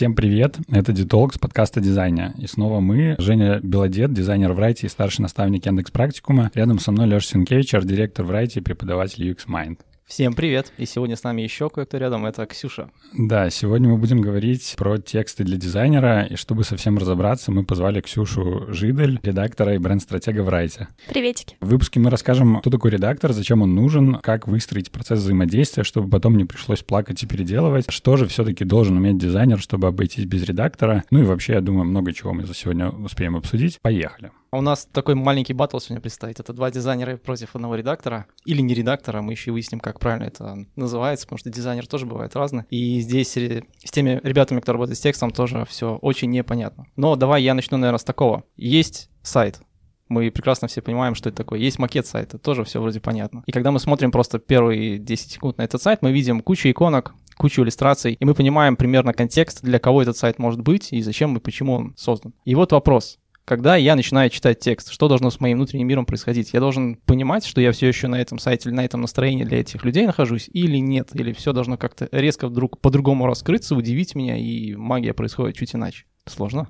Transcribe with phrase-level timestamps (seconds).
[0.00, 2.34] Всем привет, это Детолог с подкаста дизайна.
[2.38, 6.50] И снова мы, Женя Белодед, дизайнер в Райте и старший наставник Яндекс Практикума.
[6.54, 9.78] Рядом со мной Леша Сенкевич, арт-директор в Райте и преподаватель UX Mind.
[10.10, 10.72] Всем привет!
[10.76, 12.90] И сегодня с нами еще кое-кто рядом, это Ксюша.
[13.16, 18.00] Да, сегодня мы будем говорить про тексты для дизайнера, и чтобы совсем разобраться, мы позвали
[18.00, 20.88] Ксюшу Жидель, редактора и бренд-стратега в Райте.
[21.08, 21.56] Приветики.
[21.60, 26.10] В выпуске мы расскажем, кто такой редактор, зачем он нужен, как выстроить процесс взаимодействия, чтобы
[26.10, 30.42] потом не пришлось плакать и переделывать, что же все-таки должен уметь дизайнер, чтобы обойтись без
[30.42, 31.04] редактора.
[31.12, 33.78] Ну и вообще, я думаю, много чего мы за сегодня успеем обсудить.
[33.80, 34.32] Поехали.
[34.50, 36.40] А у нас такой маленький батл сегодня предстоит.
[36.40, 38.26] Это два дизайнера против одного редактора.
[38.44, 42.34] Или не редактора, мы еще выясним, как правильно это называется, потому что дизайнер тоже бывает
[42.34, 42.64] разный.
[42.68, 46.86] И здесь с теми ребятами, кто работает с текстом, тоже все очень непонятно.
[46.96, 48.42] Но давай я начну, наверное, с такого.
[48.56, 49.60] Есть сайт,
[50.08, 51.60] мы прекрасно все понимаем, что это такое.
[51.60, 53.44] Есть макет сайта, тоже все вроде понятно.
[53.46, 57.14] И когда мы смотрим просто первые 10 секунд на этот сайт, мы видим кучу иконок,
[57.36, 61.36] кучу иллюстраций, и мы понимаем примерно контекст, для кого этот сайт может быть и зачем
[61.36, 62.34] и почему он создан.
[62.44, 63.19] И вот вопрос
[63.50, 66.52] когда я начинаю читать текст, что должно с моим внутренним миром происходить?
[66.52, 69.58] Я должен понимать, что я все еще на этом сайте или на этом настроении для
[69.58, 74.36] этих людей нахожусь, или нет, или все должно как-то резко вдруг по-другому раскрыться, удивить меня,
[74.36, 76.04] и магия происходит чуть иначе.
[76.26, 76.68] Сложно?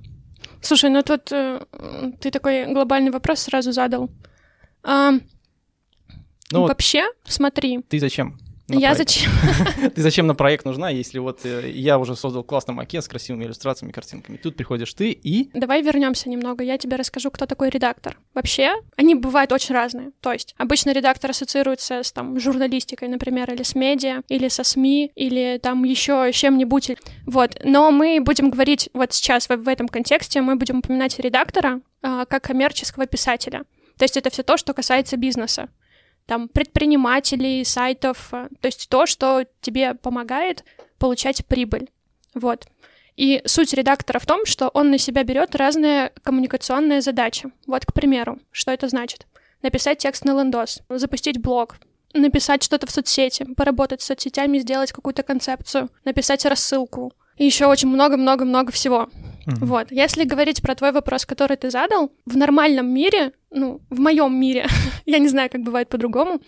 [0.63, 1.61] Слушай, ну тут э,
[2.19, 4.11] ты такой глобальный вопрос сразу задал.
[4.83, 5.11] А,
[6.51, 7.83] ну, вообще, смотри.
[7.91, 8.39] Ты зачем?
[8.79, 9.31] Я зачем?
[9.95, 13.45] Ты зачем на проект нужна, если вот э, я уже создал классный макет с красивыми
[13.45, 14.37] иллюстрациями, картинками.
[14.37, 15.51] Тут приходишь ты и...
[15.55, 16.63] Давай вернемся немного.
[16.65, 18.17] Я тебе расскажу, кто такой редактор.
[18.35, 20.13] Вообще, они бывают очень разные.
[20.21, 25.13] То есть, обычно редактор ассоциируется с там журналистикой, например, или с медиа, или со СМИ,
[25.15, 26.93] или там еще чем-нибудь.
[27.27, 27.61] Вот.
[27.65, 32.25] Но мы будем говорить вот сейчас в, в этом контексте, мы будем упоминать редактора а,
[32.27, 33.65] как коммерческого писателя.
[33.99, 35.69] То есть это все то, что касается бизнеса
[36.27, 40.65] там, предпринимателей, сайтов, э, то есть то, что тебе помогает
[40.99, 41.89] получать прибыль.
[42.35, 42.67] Вот.
[43.17, 47.51] И суть редактора в том, что он на себя берет разные коммуникационные задачи.
[47.67, 49.27] Вот, к примеру, что это значит?
[49.63, 51.77] Написать текст на лендос, запустить блог,
[52.15, 57.13] написать что-то в соцсети, поработать с соцсетями, сделать какую-то концепцию, написать рассылку.
[57.37, 59.09] И еще очень много-много-много всего.
[59.47, 59.65] Mm-hmm.
[59.65, 59.91] Вот.
[59.91, 64.67] Если говорить про твой вопрос, который ты задал, в нормальном мире, ну, в моем мире,
[65.07, 66.41] я не знаю, как бывает по-другому,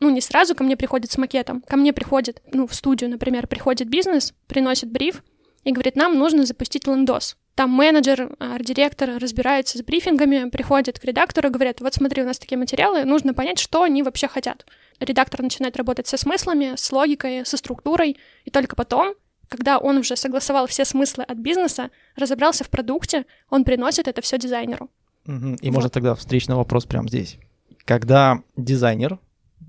[0.00, 1.62] ну, не сразу ко мне приходит с макетом.
[1.62, 5.22] Ко мне приходит, ну, в студию, например, приходит бизнес, приносит бриф
[5.64, 7.36] и говорит, нам нужно запустить лендос.
[7.54, 12.38] Там менеджер, арт-директор разбирается с брифингами, приходит к редактору и говорят, вот смотри, у нас
[12.38, 14.64] такие материалы, нужно понять, что они вообще хотят.
[14.98, 19.14] Редактор начинает работать со смыслами, с логикой, со структурой, и только потом
[19.50, 24.38] когда он уже согласовал все смыслы от бизнеса, разобрался в продукте, он приносит это все
[24.38, 24.88] дизайнеру.
[25.26, 25.56] Угу.
[25.60, 25.74] И вот.
[25.74, 27.36] может тогда встречный вопрос прямо здесь.
[27.84, 29.18] Когда дизайнер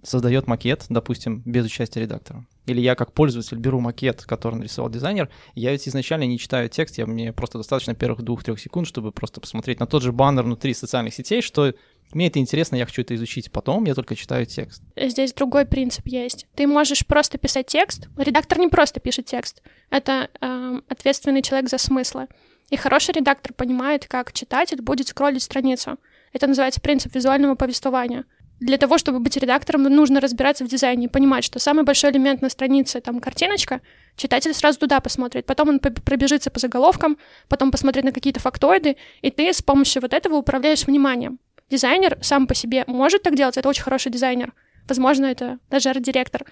[0.03, 5.29] создает макет, допустим, без участия редактора, или я как пользователь беру макет, который нарисовал дизайнер,
[5.55, 9.41] я ведь изначально не читаю текст, я, мне просто достаточно первых двух-трех секунд, чтобы просто
[9.41, 11.73] посмотреть на тот же баннер внутри социальных сетей, что
[12.13, 14.83] мне это интересно, я хочу это изучить потом, я только читаю текст.
[14.95, 16.45] Здесь другой принцип есть.
[16.55, 18.09] Ты можешь просто писать текст.
[18.17, 19.61] Редактор не просто пишет текст.
[19.89, 22.27] Это э, ответственный человек за смыслы.
[22.69, 25.97] И хороший редактор понимает, как читатель будет скроллить страницу.
[26.33, 28.25] Это называется принцип визуального повествования.
[28.59, 32.43] Для того, чтобы быть редактором, нужно разбираться в дизайне и понимать, что самый большой элемент
[32.43, 33.81] на странице— там картиночка,
[34.15, 37.17] читатель сразу туда посмотрит, потом он пробежится по заголовкам,
[37.49, 41.39] потом посмотрит на какие-то фактоиды, и ты с помощью вот этого управляешь вниманием.
[41.71, 44.53] Дизайнер сам по себе может так делать, это очень хороший дизайнер.
[44.87, 46.45] Возможно, это даже арт-директор.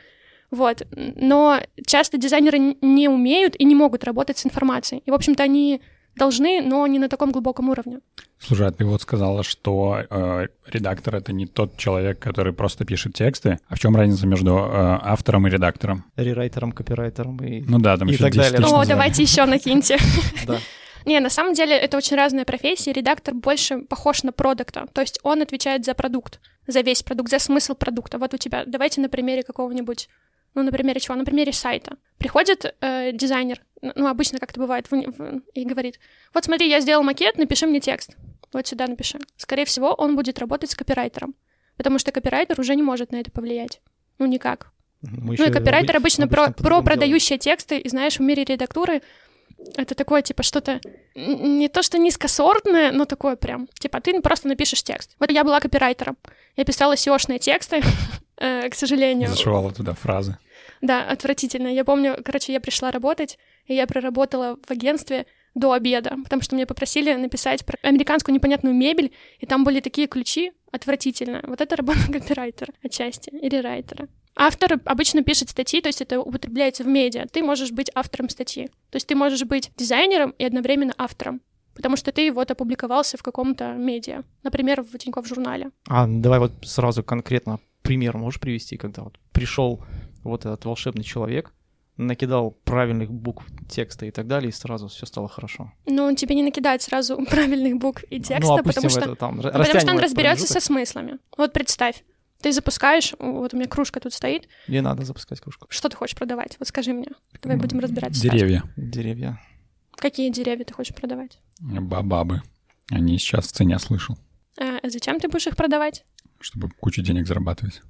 [0.50, 0.88] Вот.
[0.96, 5.04] Но часто дизайнеры не умеют и не могут работать с информацией.
[5.06, 5.82] И, в общем-то, они
[6.16, 8.00] должны, но не на таком глубоком уровне.
[8.40, 13.14] Слушай, а ты вот сказала, что э, редактор это не тот человек, который просто пишет
[13.14, 13.60] тексты.
[13.68, 16.06] А в чем разница между э, автором и редактором?
[16.16, 18.60] Рерайтером, копирайтером и Ну да, там и еще так далее.
[18.66, 19.98] О, давайте еще накиньте.
[21.06, 22.94] Не, на самом деле это очень разная профессия.
[22.94, 24.86] Редактор больше похож на продукта.
[24.94, 28.18] То есть он отвечает за продукт, за весь продукт, за смысл продукта.
[28.18, 30.10] Вот у тебя, давайте на примере какого-нибудь,
[30.56, 31.16] ну, на примере чего?
[31.16, 31.96] На примере сайта.
[32.18, 36.00] Приходит э, дизайнер, ну, обычно как-то бывает, в, в, и говорит,
[36.34, 38.16] вот смотри, я сделал макет, напиши мне текст.
[38.54, 39.20] Вот сюда напиши.
[39.38, 41.36] Скорее всего, он будет работать с копирайтером,
[41.78, 43.82] потому что копирайтер уже не может на это повлиять.
[44.18, 44.72] Ну, никак.
[45.02, 49.02] Мы ну и копирайтер обычно, обычно про, про продающие тексты, и знаешь, в мире редактуры
[49.76, 50.80] это такое, типа, что-то
[51.16, 53.68] не то, что низкосортное, но такое прям.
[53.80, 55.16] Типа, ты просто напишешь текст.
[55.20, 56.18] Вот я была копирайтером.
[56.56, 57.82] Я писала SEO-шные тексты,
[58.38, 59.30] э, к сожалению.
[59.30, 60.38] Зашивала туда фразы.
[60.82, 61.68] Да, отвратительно.
[61.68, 63.38] Я помню, короче, я пришла работать,
[63.70, 65.26] и я проработала в агентстве
[65.56, 70.08] до обеда, потому что меня попросили написать про американскую непонятную мебель, и там были такие
[70.08, 71.44] ключи отвратительно.
[71.48, 74.08] Вот это работа копирайтера отчасти, или райтера.
[74.36, 77.28] Автор обычно пишет статьи, то есть это употребляется в медиа.
[77.32, 78.68] Ты можешь быть автором статьи.
[78.90, 81.42] То есть ты можешь быть дизайнером и одновременно автором
[81.76, 85.72] потому что ты вот опубликовался в каком-то медиа, например, в Тинькофф журнале.
[85.88, 89.82] А давай вот сразу конкретно пример можешь привести, когда вот пришел
[90.24, 91.54] вот этот волшебный человек,
[92.00, 95.72] накидал правильных букв текста и так далее, и сразу все стало хорошо.
[95.86, 99.38] Ну, он тебе не накидает сразу правильных букв и текста, ну, потому, что, это, там,
[99.42, 101.20] потому что он разберется со смыслами.
[101.38, 102.04] Вот представь,
[102.42, 104.48] ты запускаешь, вот у меня кружка тут стоит.
[104.68, 105.68] Не надо запускать кружку.
[105.70, 106.56] Что ты хочешь продавать?
[106.60, 107.08] Вот скажи мне.
[107.42, 108.22] Давай будем разбираться.
[108.22, 108.64] Деревья.
[108.78, 109.40] Деревья.
[109.96, 111.40] Какие деревья ты хочешь продавать?
[111.60, 112.42] Бабабы.
[112.90, 114.18] Они сейчас в цене слышал.
[114.58, 116.06] А зачем ты будешь их продавать?
[116.40, 117.82] Чтобы кучу денег зарабатывать.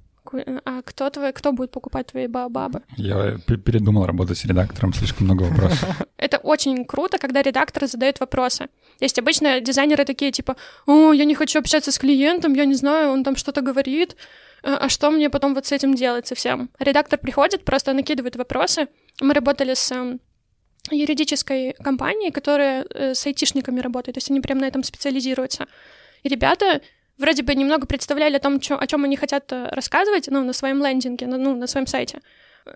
[0.64, 2.82] А кто твой, кто будет покупать твои бабабы?
[2.96, 5.88] Я передумал работать с редактором, слишком много вопросов.
[6.16, 8.68] Это очень круто, когда редактор задает вопросы.
[9.00, 10.56] Есть обычно дизайнеры такие, типа,
[10.86, 14.16] о, я не хочу общаться с клиентом, я не знаю, он там что-то говорит,
[14.62, 16.70] а, а что мне потом вот с этим делать совсем?
[16.78, 18.88] Редактор приходит, просто накидывает вопросы.
[19.20, 20.20] Мы работали с эм,
[20.90, 25.66] юридической компанией, которая э, с айтишниками работает, то есть они прям на этом специализируются.
[26.22, 26.82] И ребята
[27.20, 30.52] вроде бы немного представляли о том, чё, о чем они хотят э, рассказывать, ну, на
[30.52, 32.20] своем лендинге, ну, на своем сайте.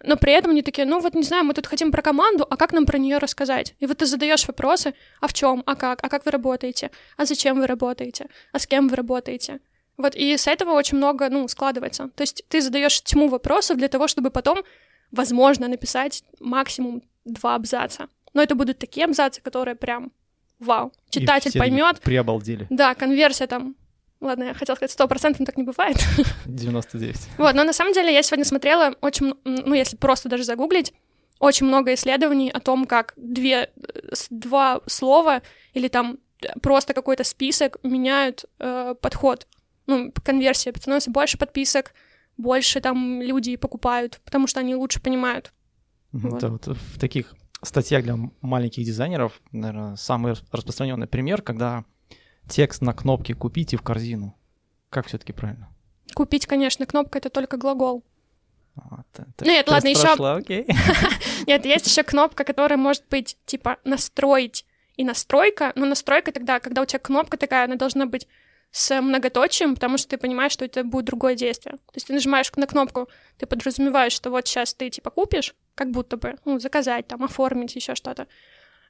[0.04, 2.56] Но при этом они такие, ну вот не знаю, мы тут хотим про команду, а
[2.56, 3.74] как нам про нее рассказать?
[3.80, 7.24] И вот ты задаешь вопросы, а в чем, а как, а как вы работаете, а
[7.26, 9.60] зачем вы работаете, а с кем вы работаете.
[9.96, 12.10] Вот, и с этого очень много, ну, складывается.
[12.16, 14.64] То есть ты задаешь тьму вопросов для того, чтобы потом,
[15.12, 18.08] возможно, написать максимум два абзаца.
[18.32, 20.12] Но это будут такие абзацы, которые прям
[20.58, 20.92] вау.
[21.10, 22.00] Читатель поймет.
[22.00, 22.66] Приобалдели.
[22.70, 23.76] Да, конверсия там
[24.24, 25.98] Ладно, я хотела сказать, сто процентов так не бывает.
[26.46, 27.16] 99.
[27.36, 30.94] Вот, но на самом деле я сегодня смотрела очень, ну, если просто даже загуглить,
[31.38, 33.70] очень много исследований о том, как две,
[34.30, 35.42] два слова
[35.74, 36.20] или там
[36.62, 39.46] просто какой-то список меняют э, подход.
[39.86, 41.92] Ну, конверсия становится больше подписок,
[42.38, 45.52] больше там люди покупают, потому что они лучше понимают.
[46.12, 46.40] Вот.
[46.40, 51.84] Да, вот в таких статьях для маленьких дизайнеров, наверное, самый распространенный пример, когда
[52.48, 54.36] текст на кнопке «Купите в корзину».
[54.90, 55.68] Как все таки правильно?
[56.14, 58.04] Купить, конечно, кнопка— это только глагол.
[58.74, 60.08] Вот, это, Нет, ладно, еще...
[61.46, 66.82] Нет, есть еще кнопка, которая может быть, типа, настроить и настройка, но настройка тогда, когда
[66.82, 68.26] у тебя кнопка такая, она должна быть
[68.70, 71.76] с многоточием, потому что ты понимаешь, что это будет другое действие.
[71.76, 73.08] То есть ты нажимаешь на кнопку,
[73.38, 77.76] ты подразумеваешь, что вот сейчас ты типа купишь, как будто бы, ну, заказать, там, оформить,
[77.76, 78.26] еще что-то.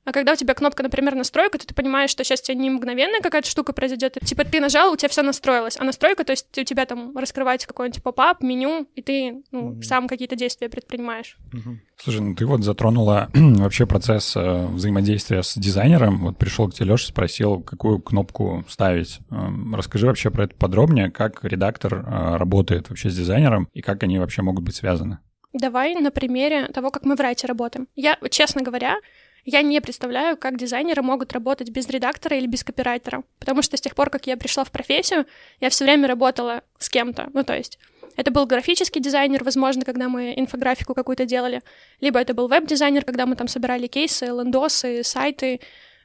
[0.04, 2.70] А когда у тебя кнопка, например, настройка, то ты понимаешь, что сейчас у тебя не
[2.70, 4.18] мгновенная какая-то штука произойдет.
[4.24, 5.76] Типа ты нажал, у тебя все настроилось.
[5.78, 9.82] А настройка, то есть у тебя там раскрывается какой-нибудь поп-ап, меню, и ты ну, mm-hmm.
[9.82, 11.38] сам какие-то действия предпринимаешь.
[11.52, 11.76] Mm-hmm.
[11.96, 16.24] Слушай, ну ты вот затронула вообще процесс э, взаимодействия с дизайнером.
[16.24, 19.20] Вот пришел к тебе Леша, спросил, какую кнопку ставить.
[19.30, 24.02] Э, расскажи вообще про это подробнее, как редактор э, работает вообще с дизайнером и как
[24.02, 25.18] они вообще могут быть связаны.
[25.54, 27.86] Давай на примере того, как мы в Райте работаем.
[27.94, 28.96] Я, честно говоря,
[29.44, 33.81] я не представляю, как дизайнеры могут работать без редактора или без копирайтера, потому что с
[33.81, 35.26] тех пор, как я пришла в профессию,
[35.61, 37.29] я все время работала с кем-то.
[37.35, 37.79] Ну, то есть
[38.17, 41.62] это был графический дизайнер, возможно, когда мы инфографику какую-то делали,
[42.00, 45.61] либо это был веб-дизайнер, когда мы там собирали кейсы, лендосы, сайты,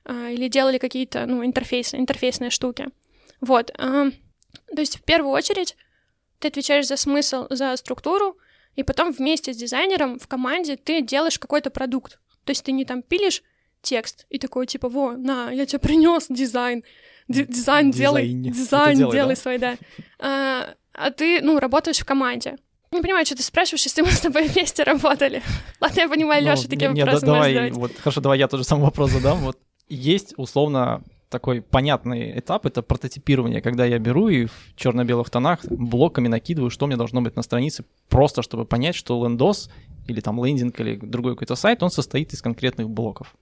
[0.06, 2.87] э, или делали какие-то, ну, интерфейсы, интерфейсные штуки.
[3.42, 3.71] Вот.
[3.78, 4.11] Э,
[4.75, 5.78] то есть в первую очередь
[6.40, 8.37] ты отвечаешь за смысл, за структуру,
[8.75, 12.19] и потом вместе с дизайнером в команде ты делаешь какой-то продукт.
[12.49, 13.44] То есть ты не там пилишь
[13.83, 16.83] текст и такой типа, во, на, я тебе принес дизайн,
[17.27, 19.39] дизайн делай, дизайн делай, делай да?
[19.39, 19.77] свой, да.
[20.18, 22.56] А, а ты, ну, работаешь в команде.
[22.91, 25.44] Не понимаю, что ты спрашиваешь, если мы с тобой вместе работали.
[25.79, 28.85] Ладно, я понимаю, Лёша, ну, такие вопросы да, давай, вот, Хорошо, давай я тоже самый
[28.85, 29.37] вопрос задам.
[29.41, 35.64] Вот есть, условно, такой понятный этап— это прототипирование, когда я беру и в черно-белых тонах
[35.66, 39.69] блоками накидываю, что мне должно быть на странице, просто чтобы понять, что лендос
[40.07, 43.36] или там лендинг или другой какой-то сайт, он состоит из конкретных блоков.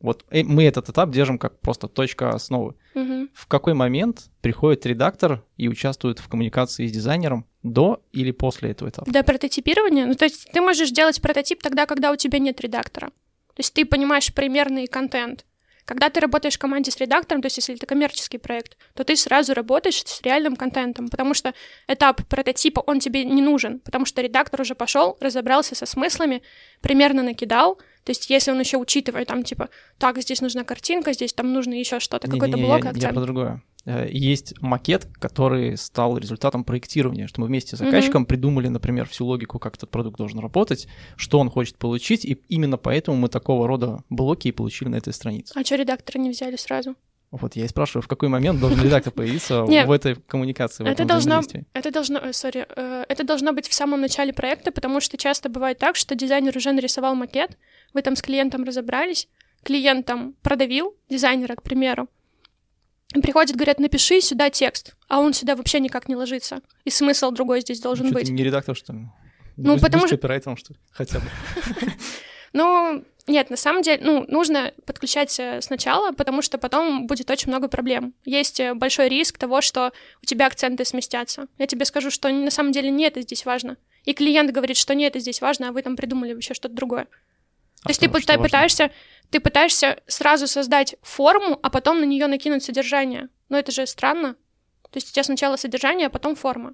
[0.00, 2.74] Вот э, мы этот этап держим как просто точка основы.
[2.94, 3.28] Угу.
[3.32, 8.90] В какой момент приходит редактор и участвует в коммуникации с дизайнером до или после этого
[8.90, 9.10] этапа?
[9.10, 10.04] До прототипирования?
[10.04, 13.08] Ну, то есть ты можешь делать прототип тогда, когда у тебя нет редактора.
[13.08, 15.46] То есть ты понимаешь примерный контент.
[15.84, 19.16] Когда ты работаешь в команде с редактором, то есть если это коммерческий проект, то ты
[19.16, 21.52] сразу работаешь с реальным контентом, потому что
[21.88, 26.42] этап прототипа, он тебе не нужен, потому что редактор уже пошел, разобрался со смыслами,
[26.80, 31.32] примерно накидал, то есть если он еще учитывает там типа, так, здесь нужна картинка, здесь
[31.32, 33.02] там нужно еще что-то, какой-то блок, акцент.
[33.02, 33.62] Я про другое.
[33.84, 38.26] Э, есть макет, который стал результатом проектирования, что мы вместе с заказчиком mm-hmm.
[38.26, 40.86] придумали, например, всю логику, как этот продукт должен работать,
[41.16, 45.12] что он хочет получить, и именно поэтому мы такого рода блоки и получили на этой
[45.12, 45.52] странице.
[45.56, 46.94] А что редактора не взяли сразу?
[47.40, 51.04] Вот я и спрашиваю, в какой момент должен редактор появиться в этой коммуникации, в это
[51.04, 55.48] должно, это должно, сори, э, это должно быть в самом начале проекта, потому что часто
[55.48, 57.58] бывает так, что дизайнер уже нарисовал макет,
[57.92, 59.28] вы там с клиентом разобрались,
[59.64, 62.08] клиент там продавил дизайнера, к примеру,
[63.22, 66.60] приходит, говорят, напиши сюда текст, а он сюда вообще никак не ложится.
[66.84, 68.28] И смысл другой здесь должен ну, быть.
[68.28, 69.00] Не редактор, что ли?
[69.56, 70.56] Ну, будь, потому будь что...
[70.56, 70.78] что ли?
[70.90, 71.26] Хотя бы.
[72.54, 77.48] Ну, нет, на самом деле, ну, нужно подключать э, сначала, потому что потом будет очень
[77.48, 78.14] много проблем.
[78.24, 79.92] Есть э, большой риск того, что
[80.22, 81.48] у тебя акценты сместятся.
[81.58, 83.76] Я тебе скажу, что на самом деле не это здесь важно.
[84.04, 87.08] И клиент говорит, что не это здесь важно, а вы там придумали вообще что-то другое.
[87.84, 88.90] А То есть ты пытаешься,
[89.30, 93.28] ты пытаешься сразу создать форму, а потом на нее накинуть содержание.
[93.48, 94.34] Но это же странно.
[94.90, 96.72] То есть у тебя сначала содержание, а потом форма.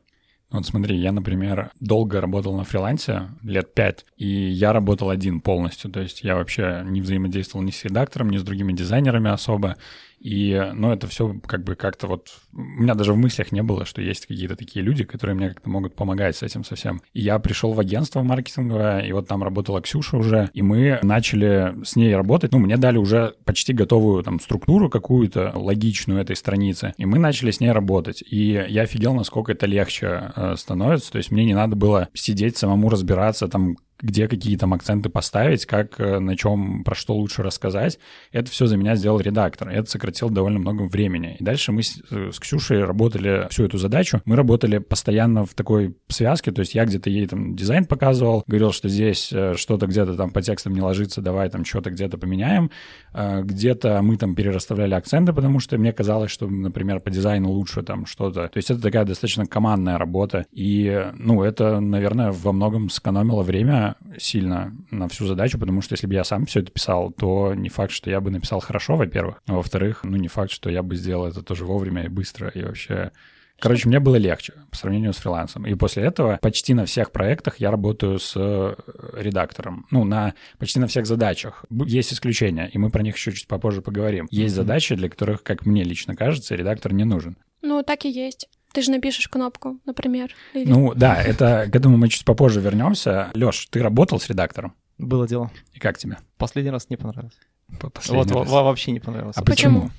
[0.50, 5.92] Вот смотри, я, например, долго работал на фрилансе, лет пять, и я работал один полностью,
[5.92, 9.76] то есть я вообще не взаимодействовал ни с редактором, ни с другими дизайнерами особо,
[10.20, 12.28] и, ну, это все как бы как-то вот...
[12.52, 15.70] У меня даже в мыслях не было, что есть какие-то такие люди, которые мне как-то
[15.70, 17.00] могут помогать с этим совсем.
[17.14, 21.74] И я пришел в агентство маркетинговое, и вот там работала Ксюша уже, и мы начали
[21.84, 22.52] с ней работать.
[22.52, 27.50] Ну, мне дали уже почти готовую там структуру какую-то логичную этой страницы, и мы начали
[27.50, 28.22] с ней работать.
[28.28, 31.12] И я офигел, насколько это легче э, становится.
[31.12, 35.66] То есть мне не надо было сидеть самому разбираться, там, где какие там акценты поставить,
[35.66, 37.98] как, э, на чем, про что лучше рассказать.
[38.32, 39.68] Это все за меня сделал редактор.
[39.68, 41.36] Это сократило довольно много времени.
[41.38, 44.22] И дальше мы с, э, с Ксюшей работали всю эту задачу.
[44.24, 48.72] Мы работали постоянно в такой связке, то есть я где-то ей там дизайн показывал, говорил,
[48.72, 52.70] что здесь э, что-то где-то там по текстам не ложится, давай там что-то где-то поменяем.
[53.12, 58.06] Где-то мы там перерасставляли акценты, потому что мне казалось, что, например, по дизайну лучше там
[58.06, 58.48] что-то.
[58.48, 60.46] То есть это такая достаточно командная работа.
[60.52, 66.06] И, ну, это, наверное, во многом сэкономило время сильно на всю задачу, потому что если
[66.06, 69.42] бы я сам все это писал, то не факт, что я бы написал хорошо, во-первых,
[69.46, 72.62] а во-вторых, ну не факт, что я бы сделал это тоже вовремя и быстро, и
[72.62, 73.12] вообще
[73.60, 75.66] Короче, мне было легче по сравнению с фрилансом.
[75.66, 78.74] И после этого почти на всех проектах я работаю с э,
[79.14, 79.86] редактором.
[79.90, 81.66] Ну, на почти на всех задачах.
[81.70, 84.26] Есть исключения, и мы про них еще чуть попозже поговорим.
[84.30, 87.36] Есть задачи, для которых, как мне лично кажется, редактор не нужен.
[87.60, 88.48] Ну, так и есть.
[88.72, 90.34] Ты же напишешь кнопку, например.
[90.54, 90.70] Или...
[90.70, 93.30] Ну да, это к этому мы чуть попозже вернемся.
[93.34, 94.74] Лёш, ты работал с редактором?
[94.98, 95.50] Было дело.
[95.72, 96.18] И как тебе?
[96.36, 97.38] Последний раз не понравилось.
[97.78, 98.50] Последний вот, раз.
[98.50, 99.36] вообще не понравилось.
[99.36, 99.90] А почему?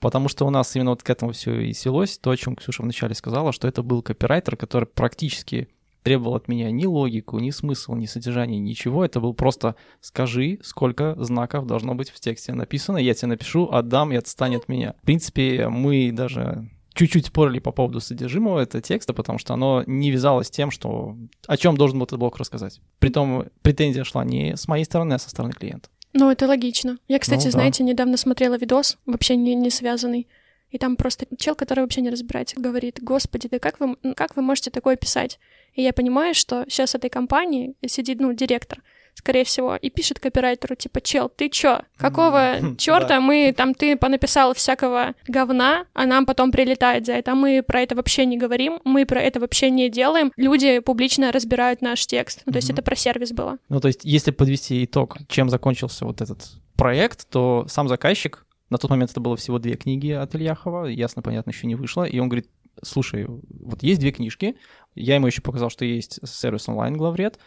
[0.00, 2.82] Потому что у нас именно вот к этому все и селось, то, о чем Ксюша
[2.82, 5.68] вначале сказала, что это был копирайтер, который практически
[6.02, 9.04] требовал от меня ни логику, ни смысл, ни содержание, ничего.
[9.04, 14.12] Это был просто скажи, сколько знаков должно быть в тексте написано, я тебе напишу, отдам
[14.12, 14.94] и отстань от меня.
[15.02, 20.10] В принципе, мы даже чуть-чуть спорили по поводу содержимого этого текста, потому что оно не
[20.10, 22.80] вязалось с тем, что о чем должен был этот блок рассказать.
[22.98, 25.88] Притом претензия шла не с моей стороны, а со стороны клиента.
[26.12, 26.98] Ну, это логично.
[27.08, 27.90] Я, кстати, ну, знаете, да.
[27.90, 30.28] недавно смотрела видос, вообще не, не связанный.
[30.70, 34.42] И там просто чел, который вообще не разбирается, говорит, господи, да как вы, как вы
[34.42, 35.38] можете такое писать?
[35.74, 38.82] И я понимаю, что сейчас этой компании сидит, ну, директор,
[39.14, 41.80] скорее всего, и пишет копирайтеру, типа, чел, ты чё?
[41.96, 47.34] Какого черта мы, там, ты понаписал всякого говна, а нам потом прилетает за это, а
[47.34, 51.80] мы про это вообще не говорим, мы про это вообще не делаем, люди публично разбирают
[51.80, 52.42] наш текст.
[52.46, 53.58] Ну, то есть это про сервис было.
[53.68, 58.78] Ну, то есть если подвести итог, чем закончился вот этот проект, то сам заказчик, на
[58.78, 62.18] тот момент это было всего две книги от Ильяхова, ясно, понятно, еще не вышло, и
[62.18, 62.48] он говорит,
[62.82, 64.56] слушай, вот есть две книжки,
[64.94, 67.38] я ему еще показал, что есть сервис онлайн главред,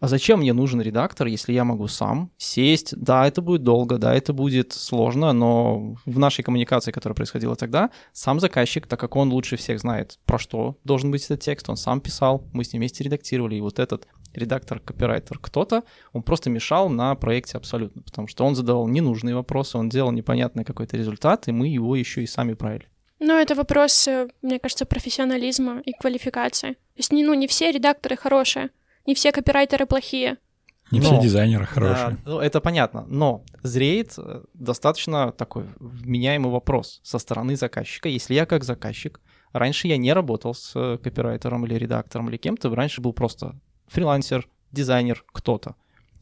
[0.00, 2.94] а зачем мне нужен редактор, если я могу сам сесть?
[2.96, 7.90] Да, это будет долго, да, это будет сложно, но в нашей коммуникации, которая происходила тогда,
[8.12, 11.76] сам заказчик, так как он лучше всех знает, про что должен быть этот текст, он
[11.76, 15.82] сам писал, мы с ним вместе редактировали, и вот этот редактор, копирайтер, кто-то,
[16.12, 20.64] он просто мешал на проекте абсолютно, потому что он задавал ненужные вопросы, он делал непонятный
[20.64, 22.86] какой-то результат, и мы его еще и сами правили.
[23.18, 26.72] Ну, это вопрос, э, мне кажется, профессионализма и квалификации.
[26.72, 28.70] То есть, ну, не все редакторы хорошие
[29.06, 30.38] не все копирайтеры плохие.
[30.90, 32.10] Не но, все дизайнеры хорошие.
[32.10, 38.08] Да, ну, это понятно, но зреет э, достаточно такой вменяемый вопрос со стороны заказчика.
[38.08, 39.20] Если я как заказчик,
[39.52, 44.48] раньше я не работал с э, копирайтером или редактором или кем-то, раньше был просто фрилансер,
[44.72, 45.76] дизайнер, кто-то.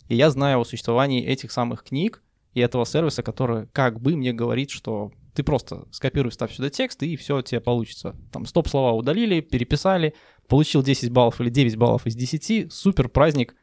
[0.08, 4.32] И я знаю о существовании этих самых книг и этого сервиса, который как бы мне
[4.32, 8.16] говорит, что ты просто скопируй, вставь сюда текст, и все тебе получится.
[8.32, 10.14] Там стоп-слова удалили, переписали,
[10.48, 13.54] получил 10 баллов или 9 баллов из 10, супер праздник.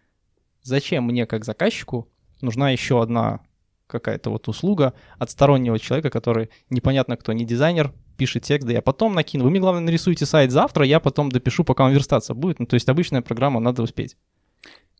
[0.62, 2.08] Зачем мне, как заказчику,
[2.42, 3.42] нужна еще одна
[3.88, 8.82] какая-то вот услуга от стороннего человека, который непонятно кто, не дизайнер, пишет текст, да я
[8.82, 9.44] потом накину.
[9.44, 12.60] Вы мне, главное, нарисуйте сайт завтра, я потом допишу, пока вам верстаться будет.
[12.60, 14.16] Ну, то есть обычная программа, надо успеть.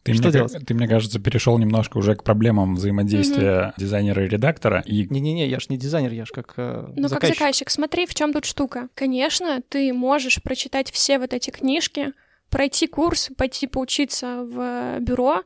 [0.06, 0.56] Ты Что мне, делать?
[0.68, 4.84] Ты, мне кажется, перешел немножко уже к проблемам взаимодействия дизайнера и редактора.
[4.86, 7.30] И Не-не-не, я ж не дизайнер, я ж как э, Ну, заказчик.
[7.30, 8.88] как заказчик, смотри, в чем тут штука.
[8.94, 12.14] Конечно, ты можешь прочитать все вот эти книжки,
[12.52, 15.42] пройти курс, пойти поучиться в бюро,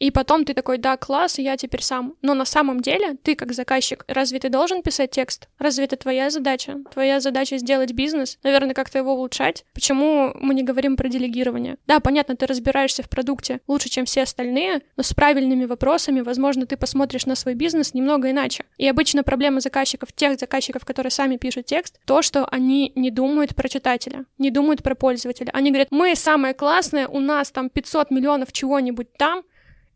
[0.00, 2.14] и потом ты такой, да, класс, я теперь сам.
[2.22, 5.48] Но на самом деле ты как заказчик, разве ты должен писать текст?
[5.58, 6.78] Разве это твоя задача?
[6.90, 9.64] Твоя задача сделать бизнес, наверное, как-то его улучшать.
[9.74, 11.76] Почему мы не говорим про делегирование?
[11.86, 16.64] Да, понятно, ты разбираешься в продукте лучше, чем все остальные, но с правильными вопросами, возможно,
[16.64, 18.64] ты посмотришь на свой бизнес немного иначе.
[18.78, 23.54] И обычно проблема заказчиков, тех заказчиков, которые сами пишут текст, то, что они не думают
[23.54, 25.50] про читателя, не думают про пользователя.
[25.52, 29.42] Они говорят, мы самое классное, у нас там 500 миллионов чего-нибудь там,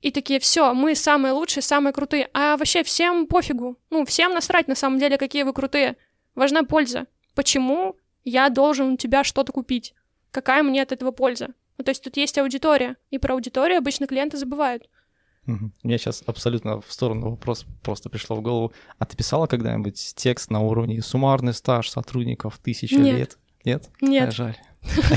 [0.05, 2.29] и такие, все, мы самые лучшие, самые крутые.
[2.35, 3.79] А вообще всем пофигу.
[3.89, 5.97] Ну, всем насрать на самом деле, какие вы крутые.
[6.35, 7.07] Важна польза.
[7.35, 9.95] Почему я должен у тебя что-то купить?
[10.31, 11.55] Какая мне от этого польза?
[11.79, 14.91] Ну, то есть тут есть аудитория, и про аудиторию обычно клиенты забывают.
[15.47, 15.73] Мгм.
[15.83, 18.75] Мне сейчас абсолютно в сторону вопрос просто пришло в голову.
[18.99, 23.19] А ты писала когда-нибудь текст на уровне суммарный стаж сотрудников тысяча Нет.
[23.19, 23.39] лет?
[23.65, 23.91] Нет?
[24.03, 24.29] Нет.
[24.29, 24.57] А, жаль.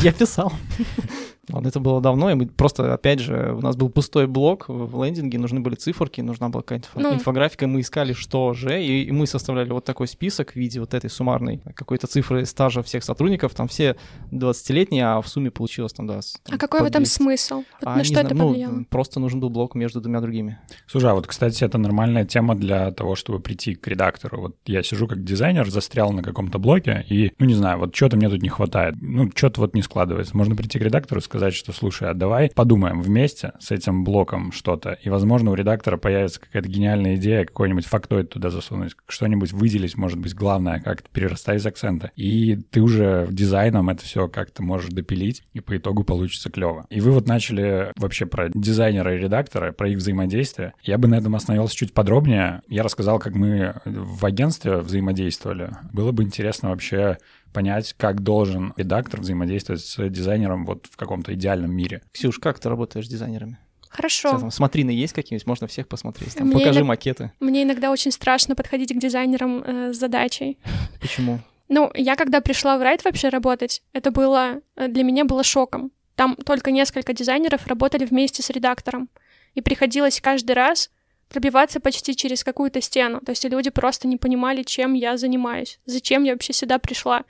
[0.01, 0.53] Я писал.
[1.50, 5.04] Ладно, это было давно, и мы просто, опять же, у нас был пустой блок в
[5.04, 7.13] лендинге, нужны были циферки, нужна была какая-то Ну.
[7.13, 10.80] инфографика, и мы искали, что же, и, и мы составляли вот такой список в виде
[10.80, 13.96] вот этой суммарной какой-то цифры стажа всех сотрудников, там все
[14.32, 17.16] 20-летние, а в сумме получилось там, да, А там какой по в этом 200.
[17.16, 17.56] смысл?
[17.56, 18.84] Вот А, на не что знаю, это ну, повлияло?
[18.89, 20.60] просто нужен был блок между двумя другими.
[20.88, 24.42] Слушай, а вот, кстати, это нормальная тема для того, чтобы прийти к редактору.
[24.42, 28.18] Вот я сижу как дизайнер, застрял на каком-то блоке, и, ну, не знаю, вот что-то
[28.18, 28.96] мне тут не хватает.
[29.01, 30.36] Ну, что-то вот не складывается.
[30.36, 34.51] Можно прийти к редактору и сказать, что, слушай, а давай подумаем вместе с этим блоком
[34.51, 39.98] что-то, и, возможно, у редактора появится какая-то гениальная идея, какой-нибудь фактоид туда засунуть, что-нибудь выделить,
[39.98, 42.12] может быть, главное, как-то перерастать из акцента.
[42.15, 46.86] И ты уже дизайном это все как-то можешь допилить, и по итогу получится клево.
[46.89, 50.74] И вы вот начали вообще про дизайнера и редактора, про их взаимодействие.
[50.84, 52.62] Я бы на этом остановился чуть подробнее.
[52.67, 55.72] Я рассказал, как мы в агентстве взаимодействовали.
[55.94, 57.17] Было бы интересно вообще
[57.54, 62.01] понять, как должен редактор взаимодействовать с дизайнером вот в каком-то идеальном мире.
[62.12, 63.57] Ксюш, как ты работаешь с дизайнерами?
[63.90, 64.31] Хорошо.
[64.31, 65.48] там смотрины есть какие-нибудь?
[65.48, 66.36] Можно всех посмотреть.
[66.36, 67.31] Там, Мне покажи иног- макеты.
[67.40, 70.60] Мне иногда очень страшно подходить к дизайнерам э, с задачей.
[71.01, 71.40] Почему?
[71.70, 75.92] Ну, я когда пришла в Райт вообще работать, это было э, для меня было шоком.
[76.16, 79.10] Там только несколько дизайнеров работали вместе с редактором.
[79.53, 80.90] И приходилось каждый раз
[81.29, 83.20] пробиваться почти через какую-то стену.
[83.22, 87.24] То есть люди просто не понимали, чем я занимаюсь, зачем я вообще сюда пришла.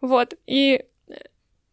[0.00, 0.34] Вот.
[0.46, 1.14] И э,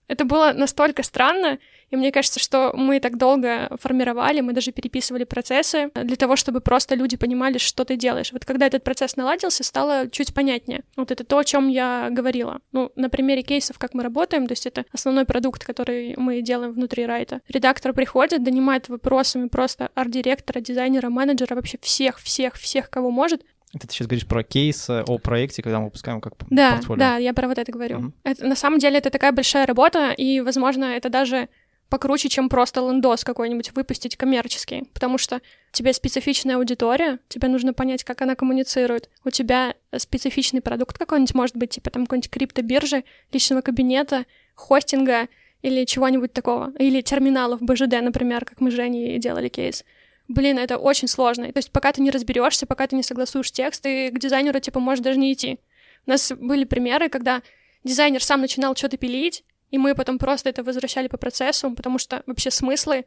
[0.07, 5.23] это было настолько странно, и мне кажется, что мы так долго формировали, мы даже переписывали
[5.23, 8.31] процессы для того, чтобы просто люди понимали, что ты делаешь.
[8.33, 10.83] Вот когда этот процесс наладился, стало чуть понятнее.
[10.95, 12.59] Вот это то, о чем я говорила.
[12.71, 16.73] Ну, на примере кейсов, как мы работаем, то есть это основной продукт, который мы делаем
[16.73, 17.41] внутри Райта.
[17.47, 23.85] Редактор приходит, донимает вопросами просто арт-директора, дизайнера, менеджера, вообще всех, всех, всех, кого может, Это
[23.87, 26.99] ты сейчас говоришь про кейс о проекте, когда мы выпускаем как Да, портфолио.
[26.99, 27.99] да, я про вот это говорю.
[27.99, 28.13] Мгм.
[28.23, 31.49] Это, на самом деле это такая большая работа, и, возможно, это даже
[31.89, 35.39] покруче, чем просто лендос какой-нибудь выпустить коммерческий, потому что у
[35.71, 41.55] тебя специфичная аудитория, тебе нужно понять, как она коммуницирует, у тебя специфичный продукт какой-нибудь может
[41.55, 45.27] быть, типа там какой-нибудь криптобиржи, личного кабинета, хостинга
[45.61, 49.83] или чего-нибудь такого, или терминалов БЖД, например, как мы с Женей делали кейс.
[50.27, 51.51] Блин, это очень сложно.
[51.51, 54.79] То есть пока ты не разберешься, пока ты не согласуешь текст, ты к дизайнеру, типа,
[54.79, 55.59] можешь даже не идти.
[56.05, 57.41] У нас были примеры, когда
[57.83, 62.23] дизайнер сам начинал что-то пилить, и мы потом просто это возвращали по процессу, потому что
[62.25, 63.05] вообще смыслы,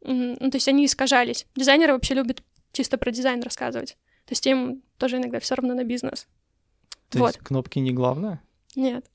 [0.00, 1.46] ну, то есть они искажались.
[1.56, 2.42] Дизайнеры вообще любят
[2.72, 3.96] чисто про дизайн рассказывать.
[4.24, 6.26] То есть им тоже иногда все равно на бизнес.
[7.10, 7.26] То Вот.
[7.28, 8.40] есть кнопки не главное?
[8.76, 9.06] Нет.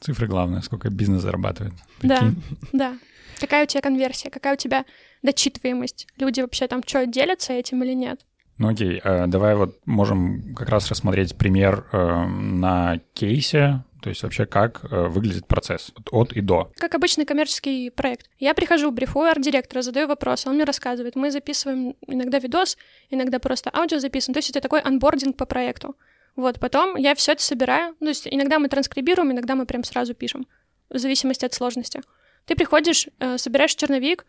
[0.00, 1.74] Цифры главное, сколько бизнес зарабатывает.
[2.02, 2.18] Да.
[2.18, 2.42] Прикинь.
[2.72, 2.98] Да.
[3.38, 4.84] Какая у тебя конверсия, какая у тебя
[5.22, 6.06] дочитываемость?
[6.18, 8.20] Люди вообще там что, делятся этим или нет?
[8.58, 14.22] Ну окей, э, давай вот можем как раз рассмотреть пример э, на кейсе, то есть
[14.22, 16.70] вообще как э, выглядит процесс от- и до.
[16.76, 18.28] Как обычный коммерческий проект.
[18.38, 21.16] Я прихожу, брифую арт-директора, задаю вопрос, он мне рассказывает.
[21.16, 22.76] Мы записываем иногда видос,
[23.10, 24.34] иногда просто аудио записываем.
[24.34, 25.96] То есть это такой анбординг по проекту.
[26.36, 27.94] Вот, потом я все это собираю.
[27.98, 30.46] То есть иногда мы транскрибируем, иногда мы прям сразу пишем,
[30.88, 32.00] в зависимости от сложности.
[32.46, 34.24] Ты приходишь, э, собираешь черновик,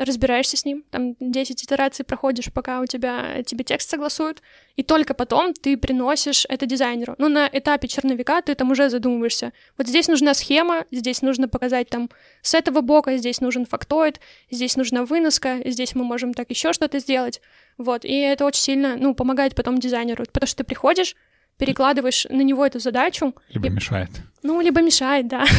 [0.00, 4.42] разбираешься с ним, там 10 итераций проходишь, пока у тебя тебе текст согласуют,
[4.76, 7.14] и только потом ты приносишь это дизайнеру.
[7.18, 9.52] Ну, на этапе черновика ты там уже задумываешься.
[9.76, 12.08] Вот здесь нужна схема, здесь нужно показать там
[12.40, 16.98] с этого бока, здесь нужен фактоид, здесь нужна выноска, здесь мы можем так еще что-то
[16.98, 17.42] сделать.
[17.76, 21.14] Вот, и это очень сильно, ну, помогает потом дизайнеру, потому что ты приходишь,
[21.58, 23.34] перекладываешь на него эту задачу.
[23.50, 23.70] Либо и...
[23.70, 24.10] мешает.
[24.42, 25.44] Ну, либо мешает, да.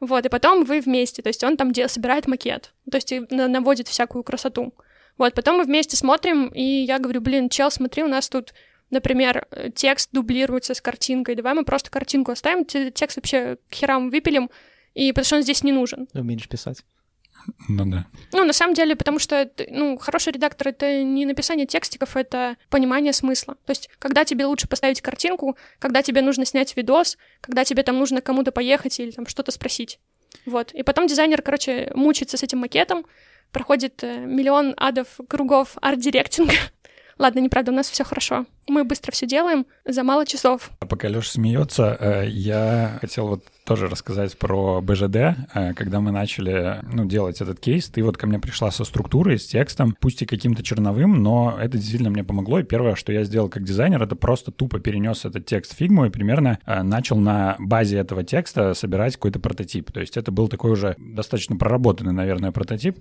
[0.00, 3.88] Вот, и потом вы вместе, то есть он там дел, собирает макет, то есть наводит
[3.88, 4.72] всякую красоту.
[5.16, 8.54] Вот, потом мы вместе смотрим, и я говорю, блин, чел, смотри, у нас тут,
[8.90, 14.50] например, текст дублируется с картинкой, давай мы просто картинку оставим, текст вообще к херам выпилим,
[14.94, 16.06] и потому что он здесь не нужен.
[16.14, 16.84] Умеешь писать.
[17.68, 18.06] Ну да.
[18.32, 23.12] Ну, на самом деле, потому что, ну, хороший редактор— это не написание текстиков, это понимание
[23.12, 23.56] смысла.
[23.66, 27.98] То есть, когда тебе лучше поставить картинку, когда тебе нужно снять видос, когда тебе там
[27.98, 29.98] нужно кому-то поехать или там что-то спросить.
[30.46, 30.72] Вот.
[30.72, 33.06] И потом дизайнер, короче, мучается с этим макетом,
[33.52, 36.52] проходит э, миллион адов кругов арт-директинга,
[37.18, 38.46] Ладно, неправда, у нас все хорошо.
[38.68, 40.70] Мы быстро все делаем за мало часов.
[40.78, 45.16] А пока Леша смеется, э, я хотел вот тоже рассказать про БЖД.
[45.16, 49.38] Э, когда мы начали ну, делать этот кейс, ты вот ко мне пришла со структурой,
[49.38, 52.60] с текстом, пусть и каким-то черновым, но это действительно мне помогло.
[52.60, 56.06] И первое, что я сделал как дизайнер, это просто тупо перенес этот текст в фигму
[56.06, 59.90] и примерно э, начал на базе этого текста собирать какой-то прототип.
[59.90, 63.00] То есть это был такой уже достаточно проработанный, наверное, прототип.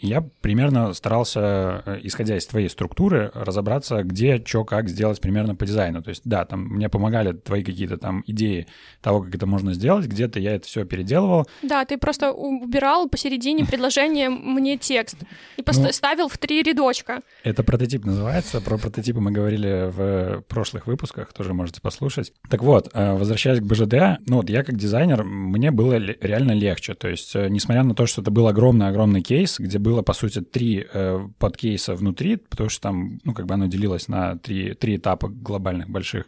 [0.00, 5.66] Я примерно старался, э, исходя из твоей структуры, разобраться, где, что, как сделать примерно по
[5.66, 6.02] дизайну.
[6.02, 8.66] То есть, да, там мне помогали твои какие-то там идеи
[9.02, 11.46] того, как это можно сделать, где-то я это все переделывал.
[11.62, 15.18] Да, ты просто убирал посередине предложения мне текст
[15.58, 17.20] и поставил ну, в три рядочка.
[17.44, 18.62] Это прототип называется.
[18.62, 22.32] Про прототипы мы говорили в прошлых выпусках, тоже можете послушать.
[22.48, 26.94] Так вот, э, возвращаясь к БЖД, ну вот я как дизайнер, мне было реально легче.
[26.94, 30.40] То есть, э, несмотря на то, что это был огромный-огромный кейс, где было, по сути,
[30.40, 34.96] три э, подкейса внутри, потому что там, ну, как бы оно делилось на три, три
[34.96, 36.26] этапа глобальных больших.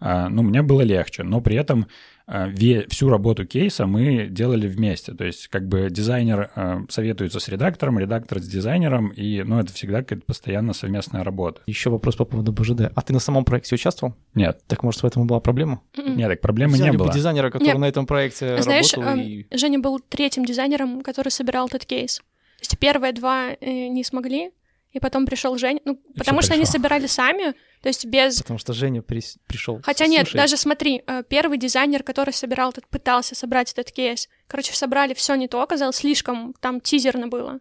[0.00, 1.86] Э, ну, мне было легче, но при этом
[2.26, 5.12] э, всю работу кейса мы делали вместе.
[5.12, 9.72] То есть, как бы дизайнер э, советуется с редактором, редактор с дизайнером, и, ну, это
[9.72, 11.62] всегда какая-то постоянно совместная работа.
[11.66, 12.92] Еще вопрос по поводу БЖД.
[12.94, 14.14] А ты на самом проекте участвовал?
[14.34, 14.60] Нет.
[14.66, 15.80] Так, может, в этом и была проблема?
[15.96, 16.16] М-м.
[16.16, 17.12] Нет, так проблемы Взяли не было.
[17.12, 17.78] дизайнера, который Нет.
[17.78, 19.14] на этом проекте Знаешь, работал.
[19.14, 19.46] Знаешь, и...
[19.56, 22.22] Женя был третьим дизайнером, который собирал этот кейс.
[22.58, 24.52] То есть первые два э, не смогли,
[24.92, 25.80] и потом пришел Женя.
[25.84, 26.62] Ну, и потому что пришел?
[26.62, 28.42] они собирали сами, то есть без...
[28.42, 29.22] Потому что Женя при...
[29.46, 29.80] пришел.
[29.82, 30.18] Хотя Слушай.
[30.18, 35.14] нет, даже смотри, э, первый дизайнер, который собирал, этот, пытался собрать этот кейс, короче, собрали
[35.14, 37.60] все не то, оказалось, слишком там тизерно было.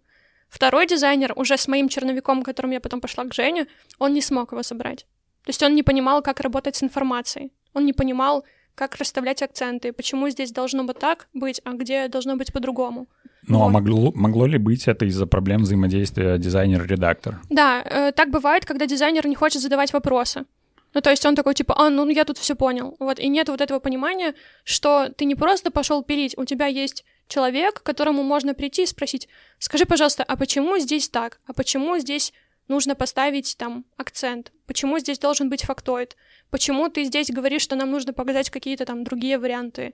[0.50, 3.68] Второй дизайнер, уже с моим черновиком, которым я потом пошла к Жене,
[4.00, 5.06] он не смог его собрать.
[5.44, 7.52] То есть он не понимал, как работать с информацией.
[7.74, 12.36] Он не понимал, как расставлять акценты, почему здесь должно быть так быть, а где должно
[12.36, 13.08] быть по-другому.
[13.48, 13.70] Ну, а вот.
[13.70, 17.40] а могло, могло ли быть это из-за проблем взаимодействия дизайнер-редактор?
[17.50, 20.46] Да, э, так бывает, когда дизайнер не хочет задавать вопросы.
[20.94, 22.96] Ну, то есть он такой, типа, а, ну, я тут все понял.
[23.00, 24.34] Вот, и нет вот этого понимания,
[24.64, 28.88] что ты не просто пошел пилить, у тебя есть человек, к которому можно прийти и
[28.88, 29.28] спросить,
[29.60, 31.40] скажи, пожалуйста, а почему здесь так?
[31.46, 32.34] А почему здесь
[32.68, 34.52] нужно поставить там акцент?
[34.66, 36.16] Почему здесь должен быть фактоид?
[36.50, 39.94] Почему ты здесь говоришь, что нам нужно показать какие-то там другие варианты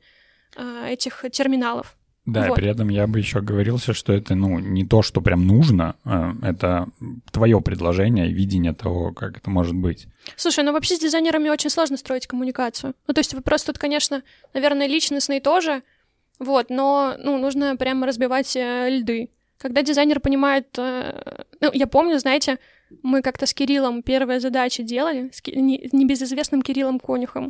[0.55, 1.97] э, этих терминалов?
[2.25, 2.55] Да, вот.
[2.55, 6.33] при этом я бы еще говорился, что это, ну, не то, что прям нужно, а
[6.41, 6.87] это
[7.31, 10.07] твое предложение и видение того, как это может быть.
[10.37, 12.93] Слушай, ну вообще с дизайнерами очень сложно строить коммуникацию.
[13.07, 15.83] Ну, то есть вопрос тут, конечно, наверное, личностный тоже,
[16.39, 19.29] вот, но, ну, нужно прямо разбивать э, льды.
[19.57, 20.67] Когда дизайнер понимает...
[20.77, 22.57] Э, ну, я помню, знаете,
[23.01, 27.49] мы как-то с Кириллом первые задачи делали, с небезызвестным Кириллом Конюхом.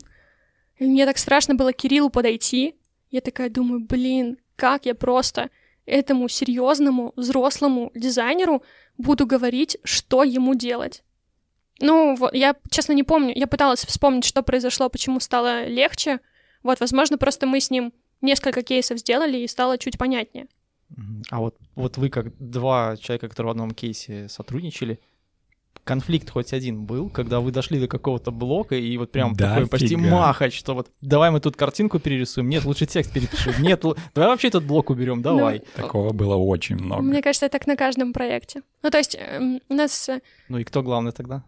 [0.77, 2.75] И мне так страшно было к Кириллу подойти.
[3.11, 5.49] Я такая думаю, блин, как я просто
[5.85, 8.63] этому серьезному взрослому дизайнеру
[8.97, 11.03] буду говорить, что ему делать.
[11.79, 13.33] Ну, вот, я, честно, не помню.
[13.35, 16.19] Я пыталась вспомнить, что произошло, почему стало легче.
[16.61, 20.47] Вот, возможно, просто мы с ним несколько кейсов сделали, и стало чуть понятнее.
[21.29, 24.99] А вот, вот вы, как два человека, которые в одном кейсе сотрудничали,
[25.83, 29.67] конфликт хоть один был, когда вы дошли до какого-то блока, и вот прям да, такой
[29.67, 33.83] почти махач, что вот давай мы тут картинку перерисуем, нет, лучше текст перепишем, нет,
[34.13, 35.63] давай вообще этот блок уберем, ну, давай.
[35.77, 37.01] Ну, Такого было очень много.
[37.01, 38.61] Мне кажется, так на каждом проекте.
[38.81, 40.09] Ну, то есть эм, у нас...
[40.09, 41.43] Э, ну и кто главный тогда?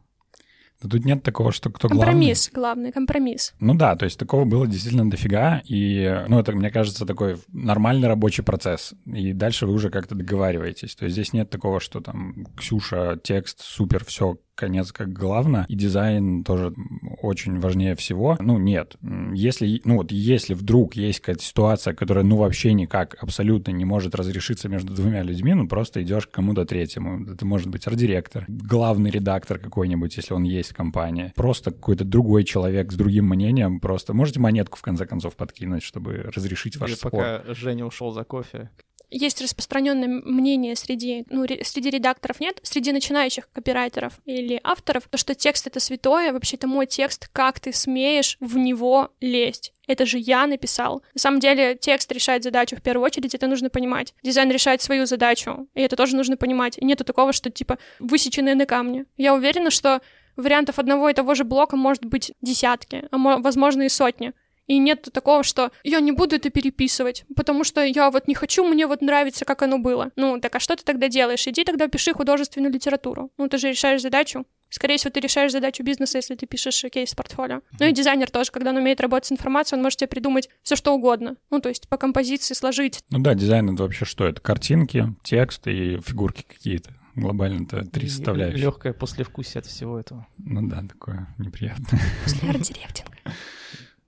[0.82, 2.92] Но тут нет такого, что кто компромисс, главный.
[2.92, 3.54] Компромисс, главный, компромисс.
[3.60, 8.08] Ну да, то есть такого было действительно дофига, и, ну, это, мне кажется, такой нормальный
[8.08, 10.96] рабочий процесс, и дальше вы уже как-то договариваетесь.
[10.96, 15.76] То есть здесь нет такого, что там Ксюша, текст, супер, все, конец как главное, и
[15.76, 16.74] дизайн тоже
[17.22, 18.38] очень важнее всего.
[18.40, 18.96] Ну, нет.
[19.34, 24.16] Если, ну вот, если вдруг есть какая-то ситуация, которая, ну, вообще никак абсолютно не может
[24.16, 27.26] разрешиться между двумя людьми, ну, просто идешь к кому-то третьему.
[27.32, 31.34] Это может быть арт-директор, главный редактор какой-нибудь, если он есть в компании.
[31.36, 33.80] Просто какой-то другой человек с другим мнением.
[33.80, 37.12] Просто можете монетку, в конце концов, подкинуть, чтобы разрешить ваш Или спор.
[37.12, 38.70] пока Женя ушел за кофе.
[39.10, 45.18] Есть распространенное мнение среди, ну, ре- среди редакторов нет, среди начинающих копирайтеров или авторов, то,
[45.18, 49.74] что текст— это святое, вообще это мой текст, как ты смеешь в него лезть?
[49.88, 51.04] Это же я написал.
[51.14, 54.14] На самом деле текст решает задачу в первую очередь, это нужно понимать.
[54.24, 56.78] Дизайн решает свою задачу, и это тоже нужно понимать.
[56.78, 59.06] И нету такого, что типа высеченное на камне.
[59.18, 60.02] Я уверена, что
[60.36, 64.34] вариантов одного и того же блока может быть десятки, а мо- возможно и сотни.
[64.68, 68.66] И нет такого, что я не буду это переписывать, потому что я вот не хочу,
[68.66, 70.12] мне вот нравится, как оно было.
[70.16, 71.48] Ну, так а что ты тогда делаешь?
[71.48, 73.32] Иди тогда пиши художественную литературу.
[73.38, 74.46] Ну, ты же решаешь задачу.
[74.70, 77.62] Скорее всего, ты решаешь задачу бизнеса, если ты пишешь кейс портфолио.
[77.80, 80.76] Ну и дизайнер тоже, когда он умеет работать с информацией, он может тебе придумать все
[80.76, 81.38] что угодно.
[81.52, 83.00] Ну, то есть по композиции сложить.
[83.10, 84.26] Ну да, дизайн— это вообще что?
[84.26, 86.94] Это картинки, текст и фигурки какие-то.
[87.16, 88.64] Глобально-то три составляющие.
[88.64, 90.28] Легкое послевкусие от всего этого.
[90.38, 92.02] Ну да, такое неприятное.
[92.24, 93.18] После арт-директинга.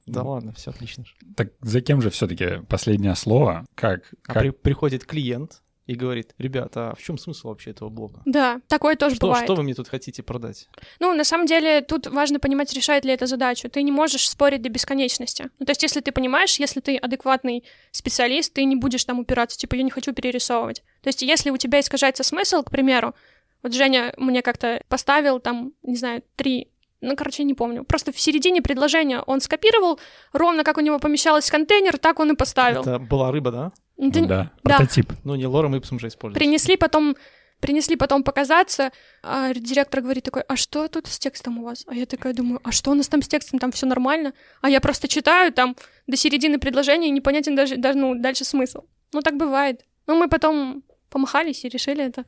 [0.07, 1.03] Да ладно, все отлично.
[1.35, 3.65] Так за кем же все-таки последнее слово?
[3.75, 4.13] Как?
[4.27, 4.41] А как...
[4.41, 8.21] при- приходит клиент и говорит, ребята, а в чем смысл вообще этого блога?
[8.25, 9.45] Да, такое тоже Что, бывает.
[9.45, 10.67] что вы мне тут хотите продать?
[10.99, 13.69] Ну, на самом деле, тут важно понимать, решает ли это задачу.
[13.69, 15.49] Ты не можешь спорить до бесконечности.
[15.59, 19.57] Ну, то есть, если ты понимаешь, если ты адекватный специалист, ты не будешь там упираться,
[19.57, 20.83] типа, я не хочу перерисовывать.
[21.01, 23.15] То есть, если у тебя искажается смысл, к примеру,
[23.63, 26.69] вот Женя мне как-то поставил там, не знаю, три
[27.01, 27.83] ну, короче, не помню.
[27.83, 29.99] Просто в середине предложения он скопировал,
[30.33, 32.81] ровно как у него помещалось в контейнер, так он и поставил.
[32.81, 33.71] Это была рыба, да?
[33.97, 34.77] Ну, ты- Ну да, да.
[34.77, 35.11] прототип.
[35.23, 36.39] Ну, не лором Ипсом же используется.
[36.39, 37.15] Принесли потом,
[37.59, 38.91] принесли потом показаться,
[39.23, 41.83] а директор говорит такой, а что тут с текстом у вас?
[41.87, 44.33] А я такая думаю, а что у нас там с текстом, там все нормально?
[44.61, 45.75] А я просто читаю там
[46.07, 48.83] до середины предложения, и непонятен даже, даже ну, дальше смысл.
[49.13, 49.83] Ну, так бывает.
[50.07, 52.25] Но мы потом помахались и решили это.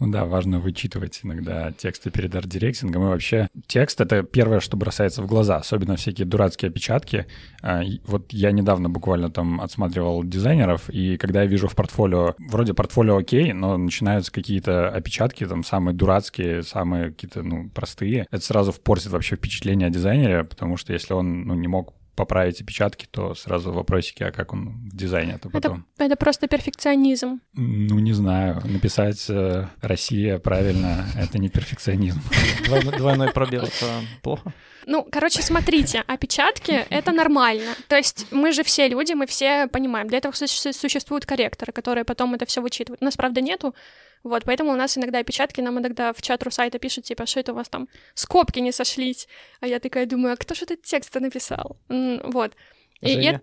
[0.00, 3.02] Ну да, важно вычитывать иногда тексты перед арт-директингом.
[3.02, 7.26] И вообще текст— это первое, что бросается в глаза, особенно всякие дурацкие опечатки.
[7.62, 12.72] А, Вот я недавно буквально там отсматривал дизайнеров, и когда я вижу в портфолио, вроде
[12.72, 18.72] портфолио окей, но начинаются какие-то опечатки, там самые дурацкие, самые какие-то, ну, простые, это сразу
[18.72, 23.34] портит вообще впечатление о дизайнере, потому что если он, ну, не мог поправить опечатки, то
[23.34, 25.86] сразу вопросики, а как он в дизайне это потом?
[25.96, 27.40] Это, это просто перфекционизм.
[27.54, 28.60] Ну, не знаю.
[28.64, 32.20] Написать э, «Россия» правильно— это не перфекционизм.
[32.98, 33.86] Двойной, пробел, это
[34.22, 34.52] плохо?
[34.86, 37.74] Ну, короче, смотрите, опечатки— это нормально.
[37.88, 40.08] То есть мы же все люди, мы все понимаем.
[40.08, 43.00] Для этого суще- существуют корректоры, которые потом это все вычитывают.
[43.00, 43.74] У нас, правда, нету.
[44.22, 47.52] Вот, поэтому у нас иногда опечатки, нам иногда в чат Русайта пишут, типа, что это
[47.52, 49.28] у вас там скобки не сошлись.
[49.60, 51.78] А я такая думаю, а кто же этот текст написал?
[52.24, 52.52] Вот.
[53.00, 53.40] И это-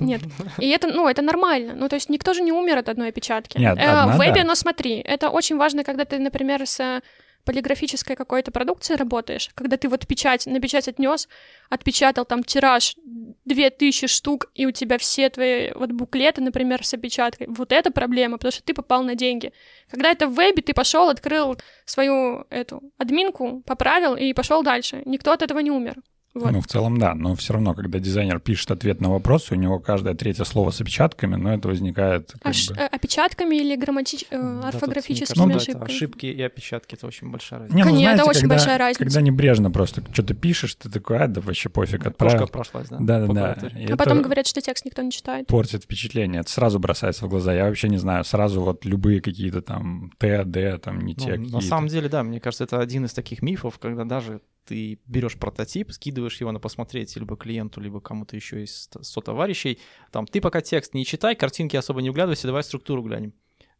[0.00, 0.22] Нет.
[0.58, 1.74] И это, ну, это нормально.
[1.76, 3.58] Ну, то есть никто же не умер от одной опечатки.
[3.58, 4.44] Нет, Э, одна, в вебе, да.
[4.48, 7.00] но смотри, это очень важно, когда ты, например, с э,
[7.44, 11.28] полиграфической какой-то продукцией работаешь, когда ты вот печать, на печать отнес,
[11.70, 12.96] отпечатал там тираж
[13.44, 17.46] 2000 штук, и у тебя все твои вот буклеты, например, с опечаткой.
[17.48, 19.52] Вот это проблема, потому что ты попал на деньги.
[19.90, 25.02] Когда это в вебе, ты пошел, открыл свою эту админку, поправил и пошел дальше.
[25.04, 25.96] Никто от этого не умер.
[26.34, 26.50] Вот.
[26.50, 27.14] Ну, в целом, да.
[27.14, 30.80] Но все равно, когда дизайнер пишет ответ на вопрос, у него каждое третье слово с
[30.80, 32.74] опечатками, но это возникает как Аж, бы...
[32.76, 34.24] э, опечатками или грамматич...
[34.30, 35.76] э, Да, орфографическими да, ошибками?
[35.84, 37.76] это ошибки и опечатки— это очень большая разница.
[37.76, 39.04] Не, ну, Конечно, это знаете, очень когда, большая разница.
[39.04, 42.48] Когда небрежно просто что-то пишешь, ты такой, а, да вообще пофиг, Кошка отправил.
[42.48, 42.98] прошлась, да?
[43.00, 43.56] Да-да-да.
[43.92, 45.46] А потом это говорят, что текст никто не читает.
[45.46, 46.40] портит впечатление.
[46.40, 47.54] Это сразу бросается в глаза.
[47.54, 51.36] Я вообще не знаю, сразу вот любые какие-то там Т, Д, там не Ну, те
[51.36, 55.38] на самом деле, да, мне кажется, это один из таких мифов, когда даже ты берешь
[55.38, 59.78] прототип, скидываешь его на посмотреть либо клиенту, либо кому-то еще из сотоварищей,
[60.10, 63.34] там, ты пока текст не читай, картинки особо не вглядывайся, давай структуру глянем.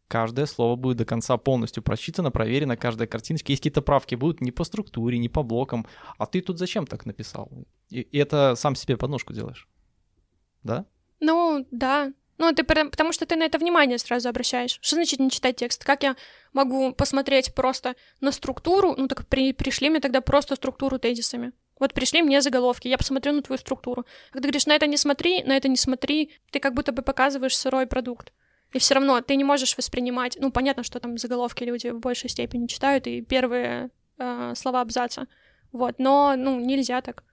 [0.07, 3.51] Каждое слово будет до конца полностью прочитано, проверено, каждая картиночка.
[3.51, 5.87] Есть какие-то правки будут не по структуре, не по блокам.
[6.19, 7.51] А ты тут зачем так написал?
[7.89, 9.67] И, и это сам себе подножку делаешь.
[10.61, 10.85] Да?
[11.19, 12.13] Ну, да.
[12.37, 14.77] Ну, ты потому что ты на это внимание сразу обращаешь.
[14.81, 15.83] Что значит не читать текст?
[15.83, 16.15] Как я
[16.53, 18.93] могу посмотреть просто на структуру?
[18.97, 21.53] Ну, так при, пришли мне тогда просто структуру тезисами.
[21.79, 24.05] Вот пришли мне заголовки, я посмотрю на твою структуру.
[24.31, 27.01] Когда ты говоришь, на это не смотри, на это не смотри, ты как будто бы
[27.01, 28.31] показываешь сырой продукт.
[28.73, 30.37] И все равно ты не можешь воспринимать.
[30.39, 35.27] Ну, понятно, что там заголовки люди в большей степени читают, и первые э, слова абзаца.
[35.71, 37.23] Вот, но, ну, нельзя так.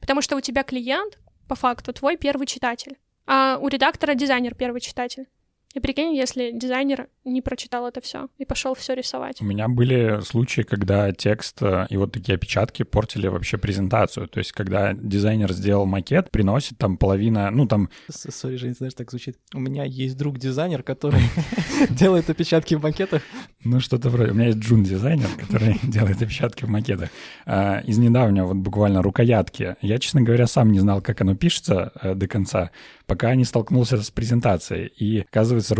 [0.00, 2.98] Потому что у тебя клиент, по факту, твой первый читатель.
[3.26, 5.26] А у редактора дизайнер первый читатель.
[5.74, 9.40] И прикинь, если дизайнер не прочитал это все и пошел все рисовать.
[9.40, 14.28] У меня были случаи, когда текст э, и вот такие опечатки портили вообще презентацию.
[14.28, 17.88] То есть, когда дизайнер сделал макет, приносит там половина, ну там...
[18.10, 19.38] Сори, Жень, знаешь, так звучит.
[19.54, 21.22] У меня есть друг-дизайнер, который
[21.90, 23.22] делает опечатки в макетах.
[23.64, 24.32] Ну, что-то вроде.
[24.32, 27.10] У меня есть джун-дизайнер, который делает опечатки в макетах.
[27.46, 29.76] А, из недавнего, вот буквально рукоятки.
[29.80, 32.70] Я, честно говоря, сам не знал, как оно пишется э, до конца,
[33.06, 34.86] пока не столкнулся с презентацией.
[34.86, 35.76] И, оказывается,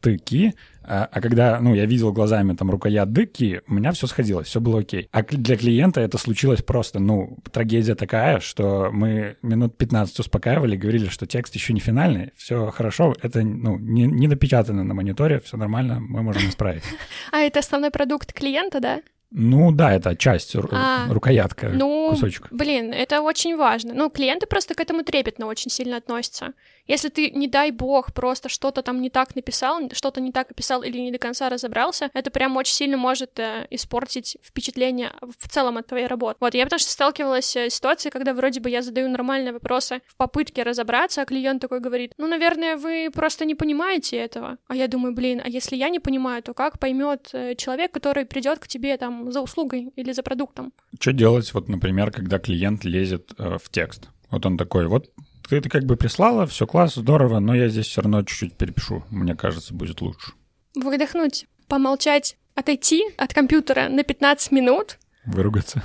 [0.00, 4.60] рукоятки а, а когда, ну, я видел глазами там рукоятки, у меня все сходилось, все
[4.60, 5.08] было окей.
[5.12, 11.06] А для клиента это случилось просто, ну, трагедия такая, что мы минут 15 успокаивали, говорили,
[11.08, 15.56] что текст еще не финальный, все хорошо, это, ну, не, не напечатано на мониторе, все
[15.56, 16.82] нормально, мы можем исправить.
[17.30, 19.00] А это основной продукт клиента, да?
[19.30, 22.48] Ну да, это часть, а, рукоятка, ну, кусочек.
[22.50, 23.94] Блин, это очень важно.
[23.94, 26.52] Ну, клиенты просто к этому трепетно очень сильно относятся.
[26.90, 30.82] Если ты, не дай бог, просто что-то там не так написал, что-то не так описал
[30.82, 35.76] или не до конца разобрался, это прям очень сильно может э, испортить впечатление в целом
[35.76, 36.38] от твоей работы.
[36.40, 40.02] Вот, я потому что сталкивалась э, с ситуацией, когда вроде бы я задаю нормальные вопросы
[40.08, 44.58] в попытке разобраться, а клиент такой говорит, ну, наверное, вы просто не понимаете этого.
[44.66, 48.26] А я думаю, блин, а если я не понимаю, то как поймет э, человек, который
[48.26, 50.72] придет к тебе там за услугой или за продуктом?
[50.98, 54.08] Что делать, вот, например, когда клиент лезет э, в текст?
[54.30, 55.10] Вот он такой, вот
[55.50, 59.04] ты это как бы прислала, все класс, здорово, но я здесь все равно чуть-чуть перепишу.
[59.10, 60.32] Мне кажется, будет лучше.
[60.76, 64.98] Выдохнуть, помолчать, отойти от компьютера на 15 минут.
[65.24, 65.82] Выругаться.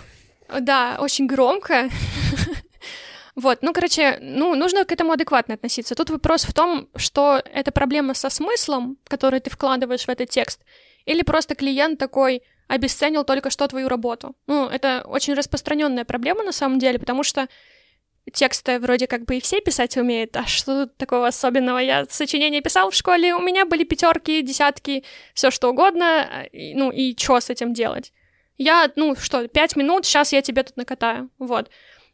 [0.60, 1.89] Да, очень громко.
[3.38, 5.93] Вот, ну, короче, ну, нужно к этому адекватно относиться.
[5.93, 10.62] Тут вопрос в том, что это проблема со смыслом, который ты вкладываешь в этот текст,
[11.04, 14.38] или просто клиент такой обесценил только что твою работу.
[14.47, 17.49] Ну, это очень распространенная проблема на самом деле, потому что
[18.34, 21.80] тексты вроде как бы и все писать умеют, а что тут такого особенного?
[21.80, 27.16] Я сочинение писал в школе, у меня были пятерки, десятки, все что угодно, ну и
[27.18, 28.12] что с этим делать?
[28.58, 31.70] Я, ну что, пять минут, сейчас я тебе тут накатаю, вот.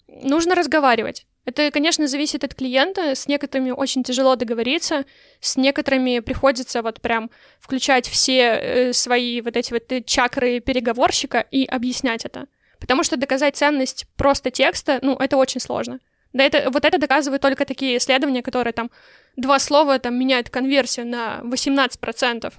[0.07, 1.25] Нужно разговаривать.
[1.45, 3.15] Это, конечно, зависит от клиента.
[3.15, 5.05] С некоторыми очень тяжело договориться,
[5.39, 11.65] с некоторыми приходится вот прям включать все э, свои вот эти вот чакры переговорщика и
[11.65, 12.47] объяснять это.
[12.81, 15.99] Потому что доказать ценность просто текста, ну, это очень сложно.
[16.33, 18.89] Да это, вот это доказывают только такие исследования, которые там
[19.37, 22.53] два слова там меняют конверсию на 18%.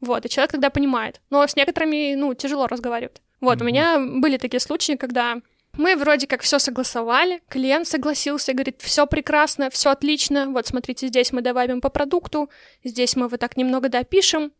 [0.00, 1.20] Вот, и человек тогда понимает.
[1.30, 3.22] Но с некоторыми, ну, тяжело разговаривать.
[3.40, 3.62] Вот, mm-hmm.
[3.62, 5.40] у меня были такие случаи, когда
[5.78, 11.32] мы вроде как все согласовали, клиент согласился, говорит, все прекрасно, все отлично, вот смотрите, здесь
[11.32, 12.50] мы добавим по продукту,
[12.84, 14.52] здесь мы вот так немного допишем,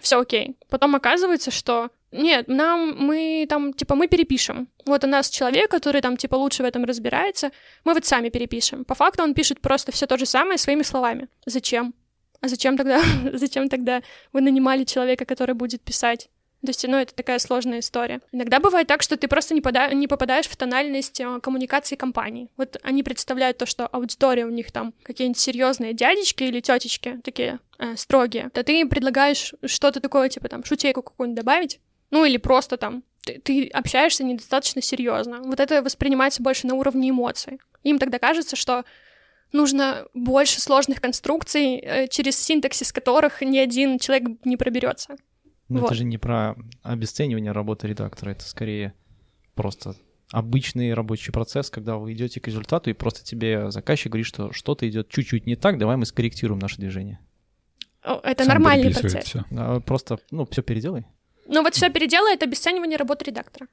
[0.00, 0.56] все окей.
[0.68, 4.68] Потом оказывается, что нет, нам мы там, типа, мы перепишем.
[4.86, 7.50] Вот у нас человек, который там, типа, лучше в этом разбирается,
[7.84, 8.84] мы вот сами перепишем.
[8.84, 11.28] По факту он пишет просто все то же самое своими словами.
[11.46, 11.94] Зачем?
[12.40, 13.00] А зачем тогда,
[13.32, 16.28] зачем тогда вы нанимали человека, который будет писать?
[16.62, 18.20] То есть, ну, это такая сложная история.
[18.32, 22.50] Иногда бывает так, что ты просто не, пода- не попадаешь в тональность э, коммуникации компании.
[22.58, 27.60] Вот они представляют то, что аудитория у них там какие-нибудь серьезные дядечки или тетечки, такие
[27.78, 28.50] э, строгие.
[28.50, 33.02] То ты им предлагаешь что-то такое, типа там шутейку какую-нибудь добавить, ну или просто там
[33.22, 35.40] ты, ты общаешься недостаточно серьезно.
[35.42, 37.60] Вот это воспринимается больше на уровне эмоций.
[37.82, 38.84] Им тогда кажется, что
[39.52, 45.16] нужно больше сложных конструкций, э, через синтаксис которых ни один человек не проберется.
[45.68, 45.86] Ну, вот.
[45.86, 48.92] это же не про обесценивание работы редактора, это скорее
[49.54, 49.94] просто
[50.32, 54.88] обычный рабочий процесс, когда вы идете к результату, и просто тебе заказчик говорит, что что-то
[54.88, 57.20] идет чуть-чуть не так, давай мы скорректируем наше движение.
[58.02, 59.24] Это Сам нормальный процесс.
[59.24, 59.80] Все.
[59.84, 61.06] Просто, ну, все переделай.
[61.50, 63.66] Ну вот все переделай— это обесценивание работы редактора.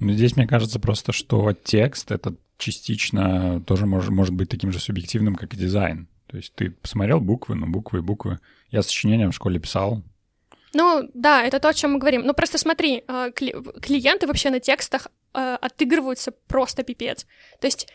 [0.00, 4.80] Ну здесь мне кажется просто, что текст— это частично тоже может, может быть таким же
[4.80, 6.08] субъективным, как и дизайн.
[6.28, 8.38] То есть ты посмотрел буквы, ну буквы и буквы.
[8.70, 10.02] Я сочинение в школе писал.
[10.72, 12.22] Ну да, это то, о чем мы говорим.
[12.24, 17.26] Ну просто смотри, э, клиенты вообще на текстах э, отыгрываются просто пипец.
[17.60, 17.88] То есть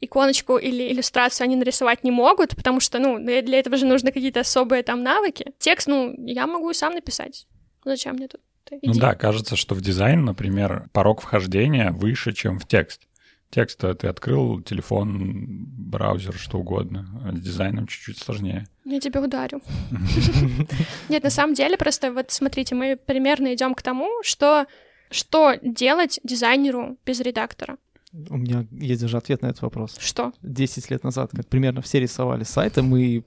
[0.00, 4.40] иконочку или иллюстрацию они нарисовать не могут, потому что, ну, для этого же нужны какие-то
[4.40, 5.52] особые там навыки.
[5.58, 7.46] Текст, ну, я могу сам написать.
[7.84, 8.40] Зачем мне тут?
[8.70, 8.86] Иди.
[8.86, 13.02] Ну да, кажется, что в дизайн, например, порог вхождения выше, чем в текст.
[13.50, 17.20] Текст ты открыл, телефон, браузер, что угодно.
[17.24, 18.68] А с дизайном чуть-чуть сложнее.
[18.84, 19.60] Я тебя ударю.
[21.08, 24.66] Нет, на самом деле, просто вот смотрите, мы примерно идем к тому, что
[25.10, 27.76] что делать дизайнеру без редактора.
[28.12, 29.96] У меня есть даже ответ на этот вопрос.
[29.98, 30.32] Что?
[30.42, 33.24] Десять лет назад, как примерно все рисовали сайты, мы...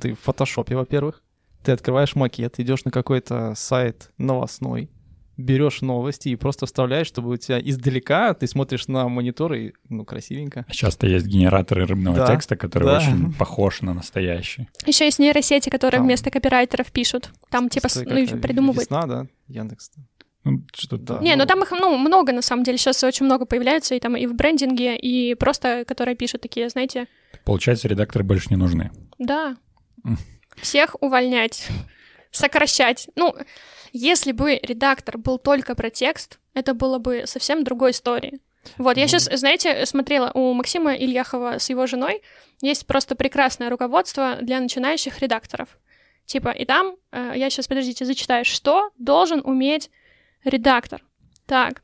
[0.00, 1.22] Ты в фотошопе, во-первых
[1.66, 4.88] ты открываешь макет, идешь на какой-то сайт новостной,
[5.36, 10.04] берешь новости и просто вставляешь, чтобы у тебя издалека ты смотришь на монитор и, ну,
[10.04, 10.64] красивенько.
[10.70, 12.98] Часто есть генераторы рыбного Да, текста, который да.
[12.98, 14.68] очень похож на настоящий.
[14.86, 16.06] Еще есть нейросети, которые Там.
[16.06, 17.30] вместо копирайтеров пишут.
[17.50, 18.82] Там типа, ну, придумывают.
[18.82, 19.90] Весна, да, Яндекс.
[20.44, 21.02] Ну, что-то...
[21.16, 21.18] Да.
[21.18, 22.78] Не, ну ну- там их ну, много на самом деле.
[22.78, 27.08] Сейчас очень много появляется и там и в брендинге, и просто, которые пишут такие, знаете,
[27.44, 28.92] Получается, редакторы больше не нужны.
[29.18, 29.56] да.
[30.60, 31.68] Всех увольнять,
[32.30, 33.08] сокращать.
[33.16, 33.34] Ну,
[33.92, 38.40] если бы редактор был только про текст, это было бы совсем другой историей.
[38.78, 42.22] Вот, я сейчас, знаете, смотрела у Максима Ильяхова с его женой,
[42.60, 45.78] есть просто прекрасное руководство для начинающих редакторов.
[46.24, 49.90] Типа, и там, э, я сейчас, подождите, зачитаю, что должен уметь
[50.42, 51.04] редактор.
[51.46, 51.82] Так,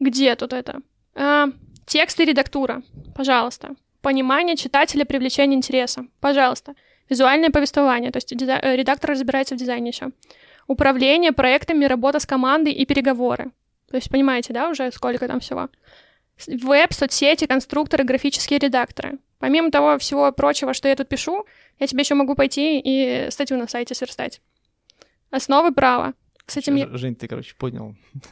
[0.00, 0.80] где тут это?
[1.14, 1.48] А,
[1.86, 2.82] текст и редактура,
[3.14, 3.76] пожалуйста.
[4.00, 6.74] Понимание читателя, привлечение интереса, пожалуйста.
[7.08, 10.10] Визуальное повествование, то есть э, редактор разбирается в дизайне еще.
[10.66, 13.50] Управление проектами, работа с командой и переговоры.
[13.90, 15.68] То есть понимаете, да, уже сколько там всего.
[16.46, 19.18] Веб, соцсети, конструкторы, графические редакторы.
[19.38, 21.44] Помимо того всего прочего, что я тут пишу,
[21.78, 24.40] я тебе еще могу пойти и статью на сайте сверстать.
[25.30, 26.14] Основы права.
[26.46, 26.88] С этим я...
[26.96, 27.94] Жень, ты, короче, поднял.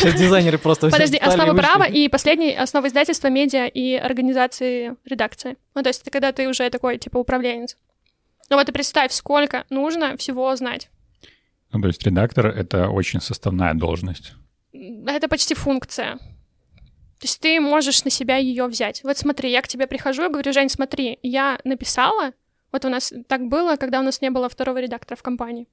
[0.00, 5.56] Сейчас дизайнеры просто Подожди, основа права и последний основа издательства, медиа и организации редакции.
[5.74, 7.76] Ну, то есть это когда ты уже такой, типа, управленец.
[8.50, 10.90] Ну вот и представь, сколько нужно всего знать.
[11.72, 14.32] Ну, то есть редактор— это очень составная должность.
[14.72, 16.18] Это почти функция.
[17.20, 19.02] То есть ты можешь на себя ее взять.
[19.02, 22.32] Вот смотри, я к тебе прихожу и говорю, Жень, смотри, я написала,
[22.70, 25.66] вот у нас так было, когда у нас не было второго редактора в компании.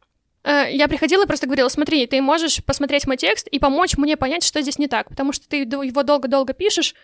[0.44, 4.18] Э, Я приходила и просто говорила, смотри, ты можешь посмотреть мой текст и помочь мне
[4.18, 6.96] понять, что здесь не так, потому что ты его долго-долго пишешь,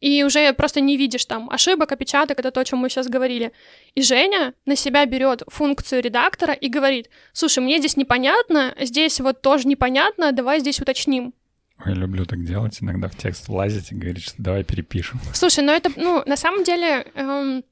[0.00, 3.52] и уже просто не видишь там ошибок, опечаток, это то, о чем мы сейчас говорили.
[3.94, 9.40] И Женя на себя берет функцию редактора и говорит, слушай, мне здесь непонятно, здесь вот
[9.40, 11.32] тоже непонятно, давай здесь уточним.
[11.84, 15.20] Я люблю так делать, иногда в текст влазить и говорить, что давай перепишем.
[15.32, 17.64] Слушай, ну это, ну, на самом деле, эм,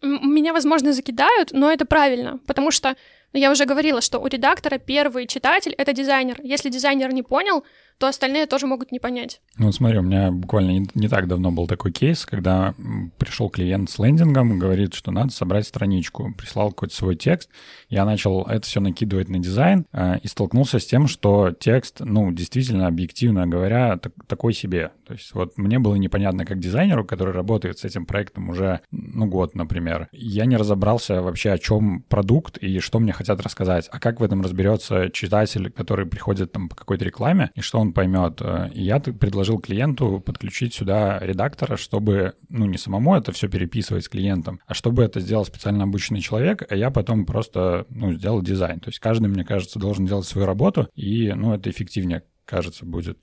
[0.00, 2.96] меня, возможно, закидают, но это правильно, потому что
[3.32, 6.38] ну, я уже говорила, что у редактора первый читатель— это дизайнер.
[6.42, 7.64] Если дизайнер не понял,
[7.98, 9.40] то остальные тоже могут не понять.
[9.58, 12.74] Ну, вот смотри, у меня буквально не, не так давно был такой кейс, когда
[13.18, 16.34] пришел клиент с лендингом, говорит, что надо собрать страничку.
[16.36, 17.50] Прислал какой-то свой текст.
[17.88, 22.32] Я начал это все накидывать на дизайн э, и столкнулся с тем, что текст, ну,
[22.32, 24.92] действительно, объективно говоря, так- такой себе.
[25.06, 29.26] То есть вот мне было непонятно как дизайнеру, который работает с этим проектом уже, ну,
[29.26, 30.08] год, например.
[30.12, 33.88] Я не разобрался вообще, о чем продукт и что мне хотят рассказать.
[33.92, 37.92] А как в этом разберется читатель, который приходит там по какой-то рекламе, и что он
[37.92, 38.40] поймет.
[38.40, 44.08] Э, я предложил клиенту подключить сюда редактора, чтобы, ну, не самому это все переписывать с
[44.08, 48.80] клиентом, а чтобы это сделал специально обученный человек, а я потом просто, ну, сделал дизайн.
[48.80, 53.18] То есть каждый, мне кажется, должен делать свою работу, и, ну, это эффективнее, кажется, будет.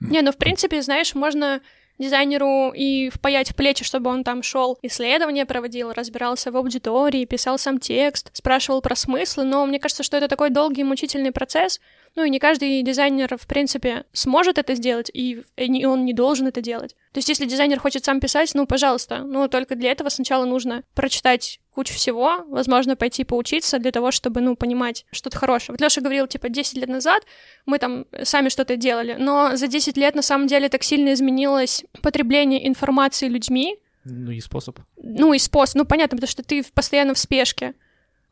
[0.00, 1.60] Не, ну, в принципе, знаешь, можно
[2.00, 7.58] дизайнеру и впаять в плечи, чтобы он там шел исследования проводил, разбирался в аудитории, писал
[7.58, 11.78] сам текст, спрашивал про смыслы, но мне кажется, что это такой долгий и мучительный процесс,
[12.16, 16.46] ну и не каждый дизайнер, в принципе, сможет это сделать, и и он не должен
[16.46, 16.94] это делать.
[17.12, 20.82] То есть, если дизайнер хочет сам писать, ну, пожалуйста, но только для этого сначала нужно
[20.94, 25.74] прочитать кучу всего, возможно, пойти поучиться для того, чтобы, ну, понимать что-то хорошее.
[25.74, 27.22] Вот Лёша говорил, типа, 10 лет назад
[27.64, 31.84] мы там сами что-то делали, но за 10 лет, на самом деле, так сильно изменилось
[32.02, 34.78] потребление информации людьми, Ну и способ.
[34.96, 37.74] ну, и способ, ну, понятно, потому что ты постоянно в спешке.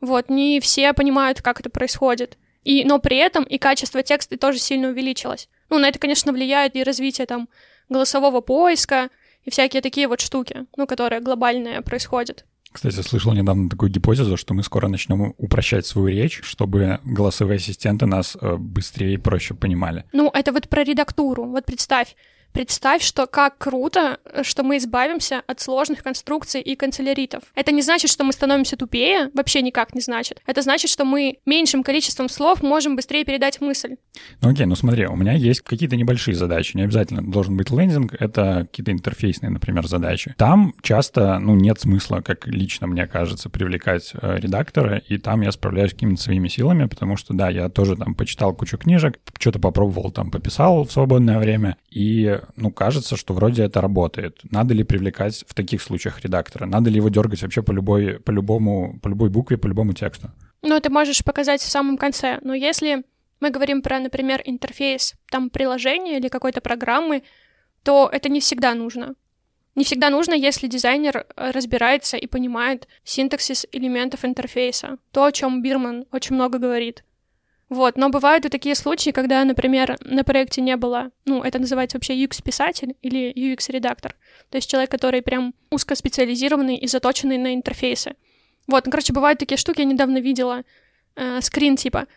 [0.01, 2.37] Вот, не все понимают, как это происходит.
[2.69, 5.49] И, но при этом и качество текста тоже сильно увеличилось.
[5.71, 7.49] Ну, на это, конечно, влияет и развитие там
[7.89, 9.09] голосового поиска
[9.43, 12.45] и всякие такие вот штуки, ну, которые глобальные происходят.
[12.71, 18.05] Кстати, слышал недавно такую гипотезу, что мы скоро начнем упрощать свою речь, чтобы голосовые ассистенты
[18.05, 20.05] нас э, быстрее и проще понимали.
[20.13, 21.45] Ну, это вот про редактуру.
[21.45, 22.15] Вот представь,
[22.51, 27.43] представь, что как круто, что мы избавимся от сложных конструкций и канцеляритов.
[27.55, 30.41] Это не значит, что мы становимся тупее, вообще никак не значит.
[30.45, 33.95] Это значит, что мы меньшим количеством слов можем быстрее передать мысль.
[34.41, 38.15] Ну окей, ну смотри, у меня есть какие-то небольшие задачи, не обязательно должен быть лендинг,
[38.19, 40.35] это какие-то интерфейсные, например, задачи.
[40.37, 45.51] Там часто, ну, нет смысла, как лично мне кажется, привлекать э, редактора, и там я
[45.51, 50.11] справляюсь какими-то своими силами, потому что, да, я тоже там почитал кучу книжек, что-то попробовал,
[50.11, 54.39] там, пописал в свободное время, и, ну, кажется, что вроде это работает.
[54.51, 56.65] Надо ли привлекать в таких случаях редактора?
[56.65, 60.31] Надо ли его дергать вообще по любой, по любому, по любой букве, по любому тексту?
[60.61, 62.39] Ну, ты можешь показать в самом конце.
[62.41, 63.03] Но если
[63.39, 67.23] мы говорим про, например, интерфейс там приложения или какой-то программы,
[67.83, 69.15] то это не всегда нужно.
[69.75, 74.97] Не всегда нужно, если дизайнер э, разбирается и понимает синтаксис элементов интерфейса.
[75.11, 77.03] То, о чем Бирман очень много говорит.
[77.69, 81.97] Вот, но бывают и такие случаи, когда, например, на проекте не было, ну, это называется
[81.97, 84.15] вообще UX-писатель или UX-редактор.
[84.49, 88.15] То есть человек, который прям узкоспециализированный и заточенный на интерфейсы.
[88.67, 90.63] Вот, ну, короче, бывают такие штуки, я недавно видела
[91.15, 92.07] э, скрин типа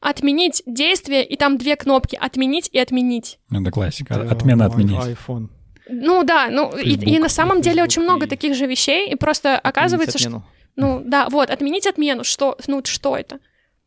[0.00, 3.38] отменить действие, и там две кнопки отменить и отменить.
[3.50, 4.14] Ну, это классика.
[4.30, 4.96] Отмена отменить.
[4.96, 5.48] iPhone.
[5.88, 7.08] Ну да, ну и, Facebook.
[7.08, 10.42] и на самом деле Facebook очень много и- таких же вещей, и просто оказывается, что...
[10.76, 13.40] Ну да, вот, отменить отмену, что, ну что это?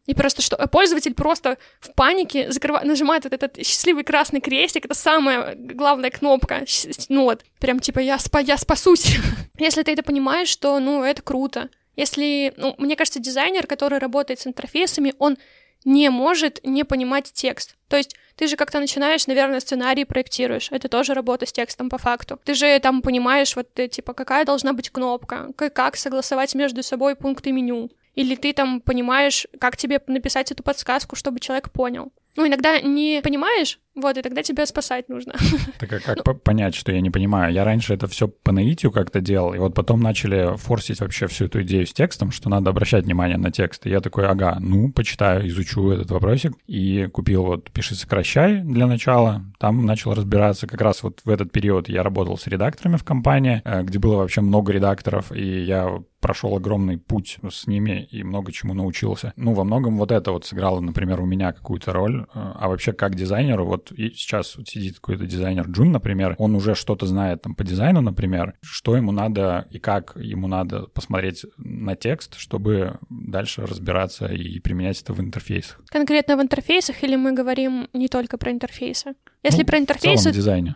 [0.07, 4.95] И просто что пользователь просто в панике закрыва- нажимает вот этот счастливый красный крестик, это
[4.95, 6.65] самая главная кнопка,
[7.09, 9.17] ну вот, прям типа я, спа- я спасусь.
[9.59, 11.69] Если ты это понимаешь, то, ну, это круто.
[11.95, 15.37] Если, ну, мне кажется, дизайнер, который работает с интерфейсами, он
[15.85, 17.75] не может не понимать текст.
[17.87, 20.69] То есть ты же как-то начинаешь, наверное, сценарий проектируешь.
[20.71, 22.39] Это тоже работа с текстом по факту.
[22.43, 27.15] Ты же там понимаешь, вот, э, типа, какая должна быть кнопка, как согласовать между собой
[27.15, 27.89] пункты меню.
[28.15, 32.11] Или ты там понимаешь, как тебе написать эту подсказку, чтобы человек понял.
[32.35, 35.33] Ну, иногда не понимаешь, вот, и тогда тебя спасать нужно.
[35.79, 37.53] Так а как по- понять, что я не понимаю?
[37.53, 41.45] Я раньше это все по наитию как-то делал, и вот потом начали форсить вообще всю
[41.45, 43.85] эту идею с текстом, что надо обращать внимание на текст.
[43.85, 46.53] И я такой, ага, ну, почитаю, изучу этот вопросик.
[46.67, 49.43] И купил вот «Пиши, сокращай» для начала.
[49.59, 50.67] Там начал разбираться.
[50.67, 54.17] Как раз вот в этот период я работал с редакторами в компании, э, где было
[54.17, 59.33] вообще много редакторов, и я прошел огромный путь с ними и много чему научился.
[59.37, 62.25] Ну, во многом вот это вот сыграло, например, у меня какую-то роль.
[62.35, 66.55] Э, А вообще как дизайнеру, вот и сейчас вот сидит какой-то дизайнер Джун, например, он
[66.55, 71.45] уже что-то знает там по дизайну, например, что ему надо и как ему надо посмотреть
[71.57, 75.81] на текст, чтобы дальше разбираться и применять это в интерфейсах.
[75.87, 79.13] Конкретно в интерфейсах или мы говорим не только про интерфейсы?
[79.43, 80.75] Если Ну, про В целом интерфейсы, в дизайне.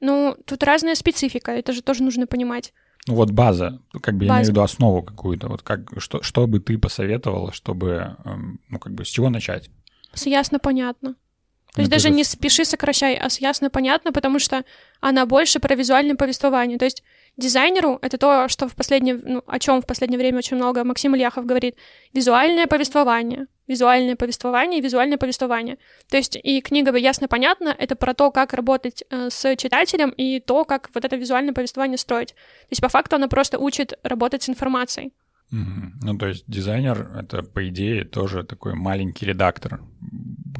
[0.00, 2.72] ну, тут разная специфика, это же тоже нужно понимать.
[3.06, 4.38] Ну вот база, как бы я База.
[4.40, 8.78] имею в виду основу какую-то, вот как, что, что бы ты посоветовала, чтобы, эм, ну
[8.78, 9.70] как бы с чего начать?
[10.12, 11.14] С ясно понятно.
[11.72, 14.64] То Ну, есть это даже же не спеши сокращай, а ясно понятно, потому что
[15.00, 16.78] она больше про визуальное повествование.
[16.78, 17.04] То есть
[17.36, 21.14] дизайнеру это то, что в последнее, ну, о чем в последнее время очень много Максим
[21.14, 21.76] Ильяхов говорит.
[22.12, 23.46] Визуальное повествование.
[23.68, 25.78] Визуальное повествование и визуальное повествование.
[26.08, 30.40] То есть и книга «Ясно понятно»— это про то, как работать э, с читателем и
[30.40, 32.30] то, как вот это визуальное повествование строить.
[32.30, 35.12] То есть по факту она просто учит работать с информацией.
[35.52, 36.00] Мгм.
[36.02, 39.80] Ну, то есть дизайнер— это, по идее, тоже такой маленький редактор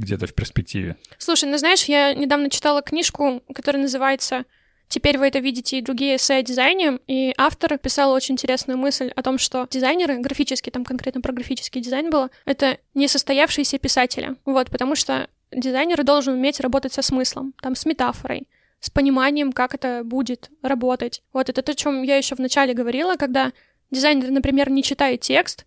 [0.01, 0.97] где-то в перспективе.
[1.19, 4.45] Слушай, ну знаешь, я недавно читала книжку, которая называется
[4.89, 9.13] «Теперь вы это видите и другие эссе о дизайне», и автор писал очень интересную мысль
[9.15, 14.69] о том, что дизайнеры, графический, там конкретно про графический дизайн было, это несостоявшиеся писатели, вот,
[14.71, 18.49] потому что дизайнер должен уметь работать со смыслом, там, с метафорой,
[18.81, 21.23] с пониманием, как это будет работать.
[21.33, 23.53] Вот это то, о чем я еще вначале говорила, когда
[23.91, 25.67] дизайнер, например, не читает текст,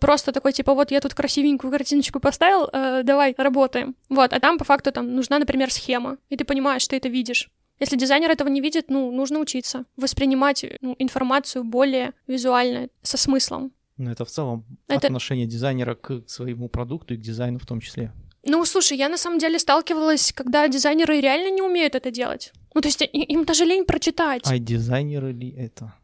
[0.00, 3.94] просто такой, типа, вот я тут красивенькую картиночку поставил, э, давай работаем.
[4.08, 7.08] Вот, а там по факту там нужна, например, схема, и ты понимаешь, что ты это
[7.08, 7.50] видишь.
[7.80, 13.72] Если дизайнер этого не видит, ну, нужно учиться воспринимать ну, информацию более визуально, со смыслом.
[13.96, 17.80] Ну, это в целом Это- отношение дизайнера к своему продукту и к дизайну в том
[17.80, 18.12] числе.
[18.44, 22.52] Ну, слушай, я на самом деле сталкивалась, когда дизайнеры реально не умеют это делать.
[22.74, 24.42] Ну, то есть им даже лень прочитать.
[24.44, 25.94] А дизайнеры ли это?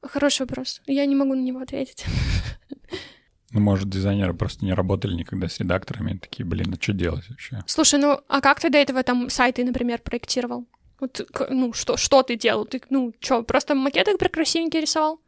[0.00, 0.80] Хороший вопрос.
[0.86, 2.04] Я не могу на него ответить.
[3.52, 7.62] Ну, может, дизайнеры просто не работали никогда с редакторами, такие, блин, а что делать вообще?
[7.66, 10.66] Слушай, ну, а как ты до этого там сайты, например, проектировал?
[11.00, 12.64] Вот, ну, что, что ты делал?
[12.64, 15.20] Ты, ну, что, просто макеты красивенькие рисовал?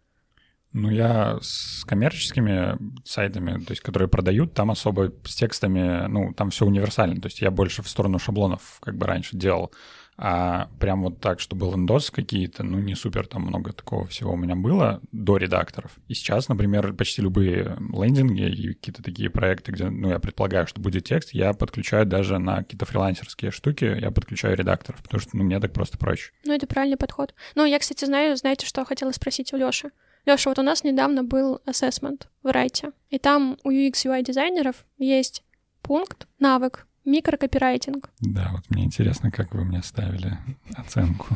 [0.72, 6.50] Ну, я с коммерческими сайтами, то есть, которые продают, там особо с текстами, ну, там
[6.50, 7.20] все универсально.
[7.20, 9.72] То есть я больше в сторону шаблонов, как бы раньше делал.
[10.16, 14.36] А прям вот так, чтобы лендос какие-то, ну, не супер там много такого всего у
[14.36, 15.92] меня было до редакторов.
[16.06, 20.80] И сейчас, например, почти любые лендинги и какие-то такие проекты, где, ну, я предполагаю, что
[20.80, 25.44] будет текст, я подключаю даже на какие-то фрилансерские штуки, я подключаю редакторов, потому что, ну,
[25.44, 26.30] мне так просто проще.
[26.44, 27.34] Ну, это правильный подход.
[27.56, 29.90] Ну, я, кстати, знаю, знаете, что хотела спросить у Лёши?
[30.26, 34.86] Лёша, вот у нас недавно был ассессмент в Райте, и там у UX UI дизайнеров
[34.96, 35.42] есть
[35.82, 38.10] пункт, навык, микрокопирайтинг.
[38.20, 40.38] Да, вот мне интересно, как вы мне ставили
[40.74, 41.26] оценку.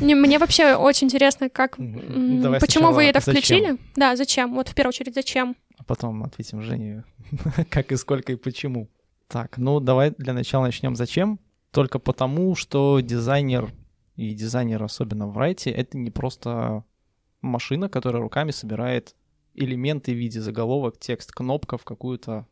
[0.00, 3.34] Мне, мне вообще очень интересно, как, Давай почему вы сначала это зачем?
[3.34, 3.78] включили?
[3.96, 4.54] Да, зачем?
[4.54, 5.56] Вот в первую очередь, зачем?
[5.78, 7.04] А потом ответим Жене,
[7.70, 8.88] как и сколько и почему.
[9.28, 10.96] Так, ну давай для начала начнем.
[10.96, 11.38] Зачем?
[11.70, 13.72] Только потому, что дизайнер
[14.16, 16.84] и дизайнер, особенно в райте, это не просто
[17.40, 19.14] машина, которая руками собирает
[19.54, 22.46] элементы в виде заголовок, текст, кнопка в какую-то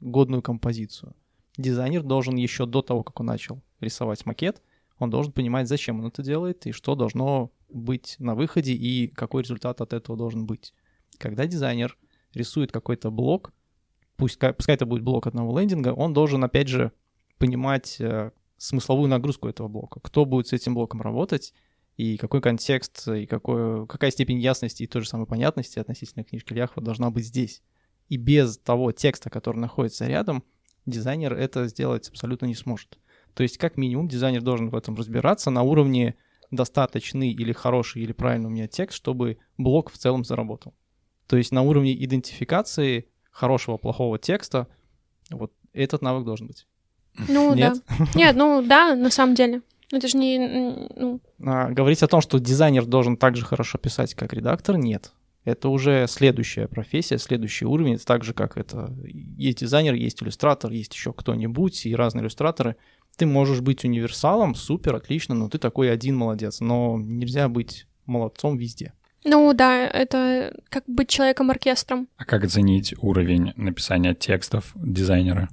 [0.00, 1.14] годную композицию.
[1.56, 4.62] Дизайнер должен еще до того, как он начал рисовать макет,
[4.98, 9.42] он должен понимать, зачем он это делает и что должно быть на выходе и какой
[9.42, 10.72] результат от этого должен быть.
[11.18, 11.96] Когда дизайнер
[12.32, 13.52] рисует какой-то блок,
[14.16, 16.92] пусть, пускай это будет блок одного лендинга, он должен, опять же,
[17.38, 21.52] понимать э, смысловую нагрузку этого блока, кто будет с этим блоком работать,
[21.96, 26.52] и какой контекст, и какой, какая степень ясности и той же самой понятности относительно книжки
[26.52, 27.62] Ляхова должна быть здесь.
[28.08, 30.44] И без того текста, который находится рядом,
[30.86, 32.98] дизайнер это сделать абсолютно не сможет.
[33.34, 36.14] То есть, как минимум, дизайнер должен в этом разбираться на уровне
[36.50, 40.74] достаточный или хороший или правильный у меня текст, чтобы блок в целом заработал.
[41.26, 44.68] То есть на уровне идентификации хорошего, плохого текста
[45.30, 46.66] вот этот навык должен быть.
[47.28, 47.82] Ну Нет?
[47.88, 48.06] да.
[48.14, 49.62] Нет, ну да, на самом деле.
[49.92, 50.38] Это же не...
[50.96, 51.20] Ну...
[51.44, 55.12] А, говорить о том, что дизайнер должен так же хорошо писать, как редактор, нет.
[55.46, 57.94] Это уже следующая профессия, следующий уровень.
[57.94, 58.92] Это так же, как это...
[59.04, 62.74] Есть дизайнер, есть иллюстратор, есть еще кто-нибудь, и разные иллюстраторы.
[63.16, 66.58] Ты можешь быть универсалом, супер, отлично, но ты такой один молодец.
[66.58, 68.92] Но нельзя быть молодцом везде.
[69.24, 72.08] Ну да, это как быть человеком-оркестром.
[72.16, 75.48] А как оценить уровень написания текстов дизайнера?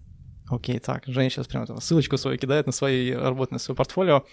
[0.49, 4.25] Окей, так, Женя сейчас прямо ссылочку свою кидает на свои работы, на свое портфолио.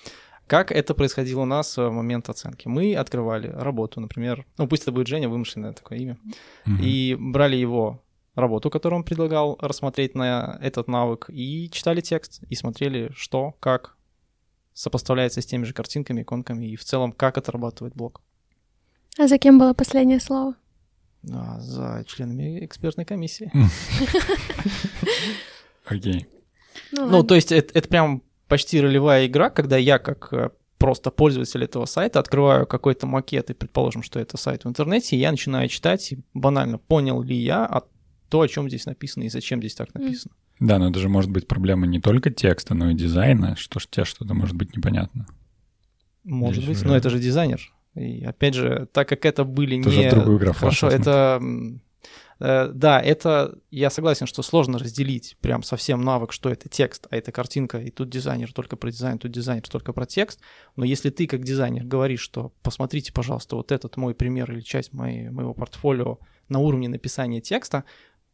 [0.51, 2.66] Как это происходило у нас в момент оценки?
[2.66, 6.18] Мы открывали работу, например, ну пусть это будет Женя, вымышленное такое имя,
[6.66, 6.82] mm-hmm.
[6.82, 8.03] и брали его
[8.34, 13.96] работу, которую он предлагал рассмотреть на этот навык, и читали текст, и смотрели, что, как
[14.72, 18.20] сопоставляется с теми же картинками, иконками, и в целом, как отрабатывает блок.
[19.20, 20.57] А за кем было последнее слово?
[21.32, 23.53] А, за членами экспертной комиссии.
[25.86, 26.26] Окей.
[26.90, 31.64] Ну, ну то есть это прям почти ролевая игра, когда я как э, просто пользователь
[31.64, 35.68] этого сайта открываю какой-то макет и предположим, что это сайт в интернете, и я начинаю
[35.68, 37.84] читать, и банально понял ли я а
[38.28, 40.34] то, о чем здесь написано и зачем здесь так написано.
[40.59, 43.86] Да, но это же может быть проблема не только текста, но и дизайна, что ж
[43.88, 45.26] тебе что-то может быть непонятно.
[46.24, 46.86] Может здесь быть, уже...
[46.88, 47.61] но это же дизайнер.
[47.94, 50.09] И опять же, так как это были Тоже не...
[50.09, 50.61] в другую графу.
[50.61, 51.78] Хорошо, это Э,
[52.41, 57.32] да, это я согласен, что сложно разделить прям совсем навык, что это текст, а это
[57.32, 60.41] картинка, и тут дизайнер только про дизайн, тут дизайнер только про текст.
[60.74, 64.95] Но если ты как дизайнер говоришь, что посмотрите, пожалуйста, вот этот мой пример или часть
[64.95, 66.18] моей, моего портфолио
[66.49, 67.84] на уровне написания текста,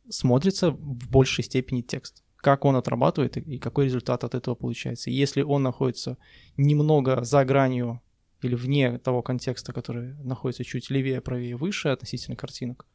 [0.09, 5.11] смотрится в большей степени текст как он отрабатывает и какой результат от этого получается.
[5.11, 6.17] если он находится
[6.57, 8.01] немного за гранью
[8.41, 12.87] или вне того контекста, который находится чуть левее, правее, выше относительно картинок,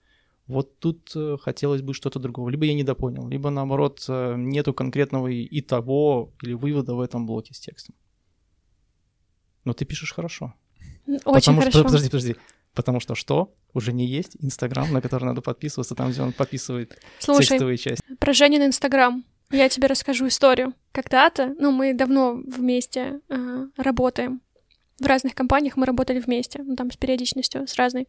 [0.48, 2.50] вот тут э, хотелось бы что-то другого.
[2.50, 7.54] Либо я недопонял, либо наоборот э, нету конкретного и того или вывода в этом блоке
[7.54, 7.96] с текстом.
[9.64, 10.54] Но ты пишешь хорошо.
[11.08, 11.72] Очень Потому хорошо.
[11.72, 12.36] Что, подожди, подожди.
[12.74, 13.54] Потому что что?
[13.74, 18.04] Уже не есть Инстаграм, на который надо подписываться, там, где он подписывает Слушай, текстовые части.
[18.20, 19.26] про Женин Инстаграм.
[19.52, 20.74] Я тебе расскажу историю.
[20.94, 24.42] Когда-то, ну, мы давно вместе э, работаем.
[25.00, 28.08] В разных компаниях мы работали вместе, ну, там с периодичностью, с разной.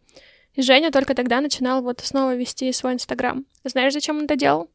[0.54, 3.46] И Женя только тогда начинал вот снова вести свой Инстаграм.
[3.64, 4.68] Знаешь, зачем он это делал?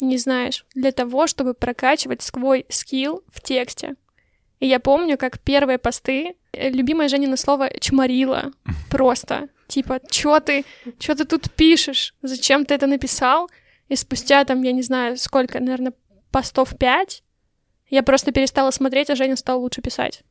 [0.00, 0.64] Не знаешь.
[0.74, 3.96] Для того, чтобы прокачивать свой скилл в тексте.
[4.60, 8.52] И я помню, как первые посты, э, любимое Женина слово «чморила».
[8.90, 9.48] Просто.
[9.66, 10.64] Типа, чё ты,
[10.98, 12.14] чё ты тут пишешь?
[12.22, 13.50] Зачем ты это написал?
[13.88, 15.92] И спустя там, я не знаю, сколько, наверное,
[16.30, 17.22] постов пять,
[17.90, 20.22] я просто перестала смотреть, а Женя стал лучше писать.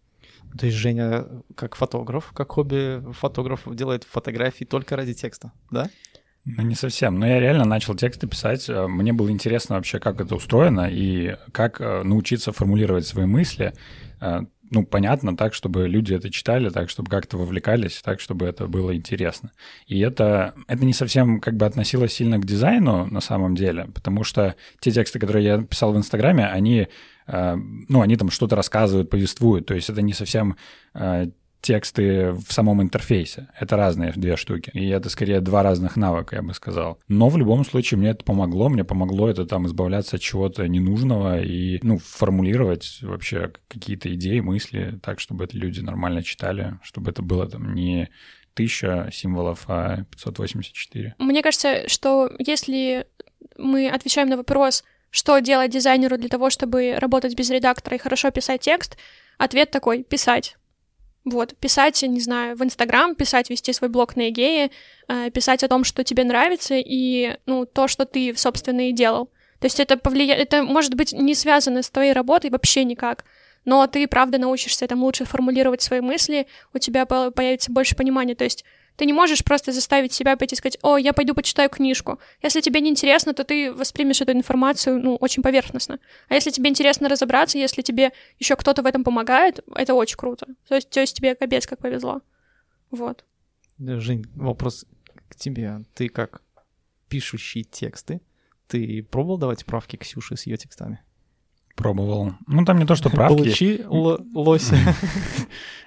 [0.57, 1.25] То есть Женя
[1.55, 5.89] как фотограф, как хобби фотограф делает фотографии только ради текста, да?
[6.45, 7.19] Ну, не совсем.
[7.19, 8.69] Но я реально начал тексты писать.
[8.69, 13.73] Э, мне было интересно вообще, как это устроено и как э, научиться формулировать свои мысли.
[14.21, 18.67] Э, ну, понятно, так, чтобы люди это читали, так, чтобы как-то вовлекались, так, чтобы это
[18.67, 19.51] было интересно.
[19.87, 24.23] И это, это не совсем как бы относилось сильно к дизайну на самом деле, потому
[24.23, 26.87] что те тексты, которые я писал в Инстаграме, они
[27.27, 30.55] ну, они там что-то рассказывают, повествуют, то есть это не совсем
[30.93, 31.27] э,
[31.61, 33.49] тексты в самом интерфейсе.
[33.59, 34.71] Это разные две штуки.
[34.73, 36.99] И это скорее два разных навыка, я бы сказал.
[37.07, 38.69] Но в любом случае мне это помогло.
[38.69, 44.99] Мне помогло это там избавляться от чего-то ненужного и, ну, формулировать вообще какие-то идеи, мысли
[45.03, 48.09] так, чтобы это люди нормально читали, чтобы это было там не
[48.53, 51.15] тысяча символов, а 584.
[51.19, 53.07] Мне кажется, что если
[53.57, 58.31] мы отвечаем на вопрос, что делать дизайнеру для того, чтобы работать без редактора и хорошо
[58.31, 58.97] писать текст?
[59.37, 60.57] Ответ такой— писать.
[61.25, 64.71] Вот, писать, не знаю, в Инстаграм, писать, вести свой блог на Эгее,
[65.09, 69.25] э, писать о том, что тебе нравится, и, ну, то, что ты, собственно, и делал.
[69.59, 73.25] То есть это повлияет, это может быть не связано с твоей работой вообще никак,
[73.65, 78.45] но ты, правда, научишься там лучше формулировать свои мысли, у тебя появится больше понимания, то
[78.45, 78.63] есть
[78.97, 82.19] ты не можешь просто заставить себя пойти и сказать, о, я пойду почитаю книжку.
[82.41, 85.99] Если тебе не интересно, то ты воспримешь эту информацию, ну, очень поверхностно.
[86.29, 90.47] А если тебе интересно разобраться, если тебе еще кто-то в этом помогает, это очень круто.
[90.67, 92.21] То есть, то есть тебе капец как повезло.
[92.89, 93.23] Вот.
[93.79, 94.85] Жень, вопрос
[95.29, 95.83] к тебе.
[95.93, 96.41] Ты как
[97.07, 98.21] пишущий тексты,
[98.67, 100.99] Ты пробовал давать правки Ксюше с ее текстами?
[101.77, 102.33] Пробовал.
[102.47, 103.37] Ну, там не то, что правки.
[103.37, 104.75] Получи лося.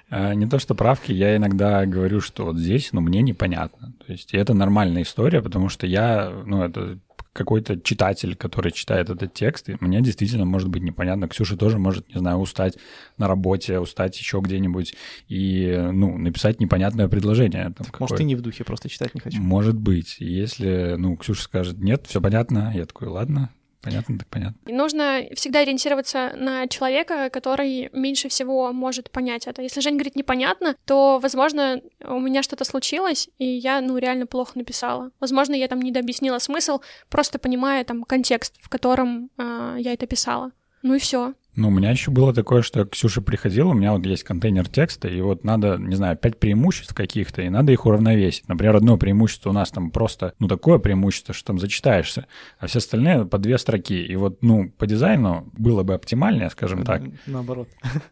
[0.09, 3.93] А, не то, что правки, я иногда говорю, что вот здесь, ну, мне непонятно.
[4.05, 6.97] То есть это нормальная история, потому что я, ну, это
[7.33, 11.27] какой-то читатель, который читает этот текст, и мне действительно может быть непонятно.
[11.27, 12.77] Ксюша тоже может, не знаю, устать
[13.17, 14.95] на работе, устать еще где-нибудь
[15.27, 17.73] и, ну, написать непонятное предложение.
[17.77, 19.41] Там, может, ты не в духе, просто читать не хочу.
[19.41, 20.17] Может быть.
[20.19, 23.49] Если, ну, Ксюша скажет, нет, все понятно, я такой, ладно,
[23.81, 24.57] Понятно, так понятно.
[24.67, 29.61] И нужно всегда ориентироваться на человека, который меньше всего может понять это.
[29.63, 34.51] Если Жень говорит непонятно, то, возможно, у меня что-то случилось, и я, ну, реально плохо
[34.55, 35.11] написала.
[35.19, 40.05] Возможно, я там не дообъяснила смысл, просто понимая там контекст, в котором э, я это
[40.05, 40.51] писала.
[40.83, 41.33] Ну и все.
[41.55, 45.09] Ну, у меня еще было такое, что Ксюша приходила, у меня вот есть контейнер текста,
[45.09, 48.47] и вот надо, не знаю, пять преимуществ каких-то, и надо их уравновесить.
[48.47, 52.25] Например, одно преимущество у нас там просто, ну, такое преимущество, что там зачитаешься,
[52.57, 54.01] а все остальные по две строки.
[54.01, 57.01] И вот, ну, по дизайну было бы оптимальнее, скажем так.
[57.25, 57.67] Наоборот.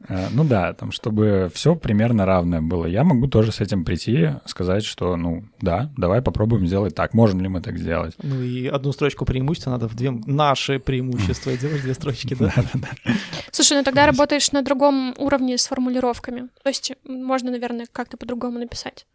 [0.10, 2.86] А, ну да, там, чтобы все примерно равное было.
[2.88, 7.14] Я могу тоже с этим прийти, сказать, что, ну, да, давай попробуем сделать так.
[7.14, 8.16] Можем ли мы так сделать?
[8.22, 10.12] Ну и одну строчку преимущества надо в две...
[10.12, 12.52] Наши преимущества делать две строчки, да?
[12.56, 12.90] Да-да-да.
[13.52, 16.50] Слушай, ну тогда работаешь на другом уровне с формулировками.
[16.64, 19.06] То есть можно, наверное, как-то по-другому написать.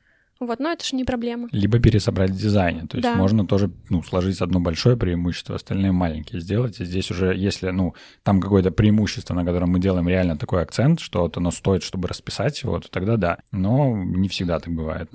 [0.41, 1.49] Вот, но это же не проблема.
[1.53, 2.87] Либо пересобрать в дизайне.
[2.87, 3.15] То есть да.
[3.15, 6.81] можно тоже ну, сложить одно большое преимущество, остальные маленькие сделать.
[6.81, 11.01] И здесь уже, если ну, там какое-то преимущество, на котором мы делаем реально такой акцент,
[11.01, 13.39] что вот оно стоит, чтобы расписать его, то тогда да.
[13.53, 15.09] Но не всегда так бывает.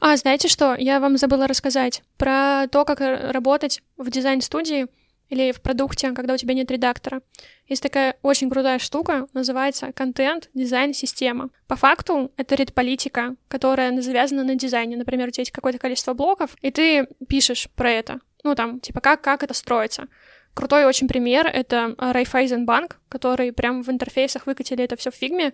[0.00, 0.74] А, знаете что?
[0.74, 4.86] Я вам забыла рассказать про то, как работать в дизайн-студии
[5.28, 7.22] или в продукте, когда у тебя нет редактора.
[7.66, 11.50] Есть такая очень крутая штука, называется контент, дизайн, система.
[11.66, 14.96] По факту это редполитика, которая завязана на дизайне.
[14.96, 18.20] Например, у тебя есть какое-то количество блоков, и ты пишешь про это.
[18.44, 20.08] Ну, там, типа, как, как это строится.
[20.54, 25.52] Крутой очень пример— это Райфайзенбанк, который прямо в интерфейсах выкатили это все в фигме.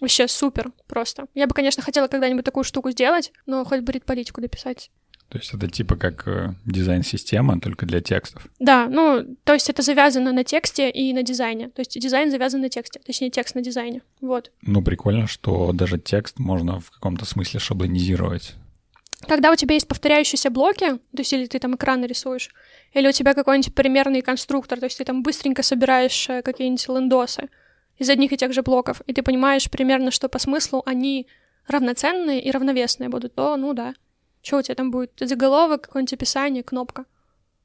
[0.00, 1.26] Вообще супер просто.
[1.34, 4.90] Я бы, конечно, хотела когда-нибудь такую штуку сделать, но хоть бы редполитику дописать.
[5.30, 8.48] То есть это типа как э, дизайн-система, только для текстов?
[8.58, 11.68] Да, ну, то есть это завязано на тексте и на дизайне.
[11.68, 14.02] То есть дизайн завязан на тексте, точнее, текст на дизайне.
[14.20, 14.50] Вот.
[14.62, 18.54] Ну, прикольно, что даже текст можно в каком-то смысле шаблонизировать.
[19.28, 22.50] Когда у тебя есть повторяющиеся блоки, то есть или ты там экран рисуешь,
[22.92, 27.48] или у тебя какой-нибудь примерный конструктор, то есть ты там быстренько собираешь э, какие-нибудь лендосы
[27.98, 31.28] из одних и тех же блоков, и ты понимаешь примерно, что по смыслу они
[31.68, 33.94] равноценные и равновесные будут, то ну да.
[34.42, 35.12] Что у тебя там будет?
[35.20, 37.04] Заголовок, какое-нибудь описание, кнопка.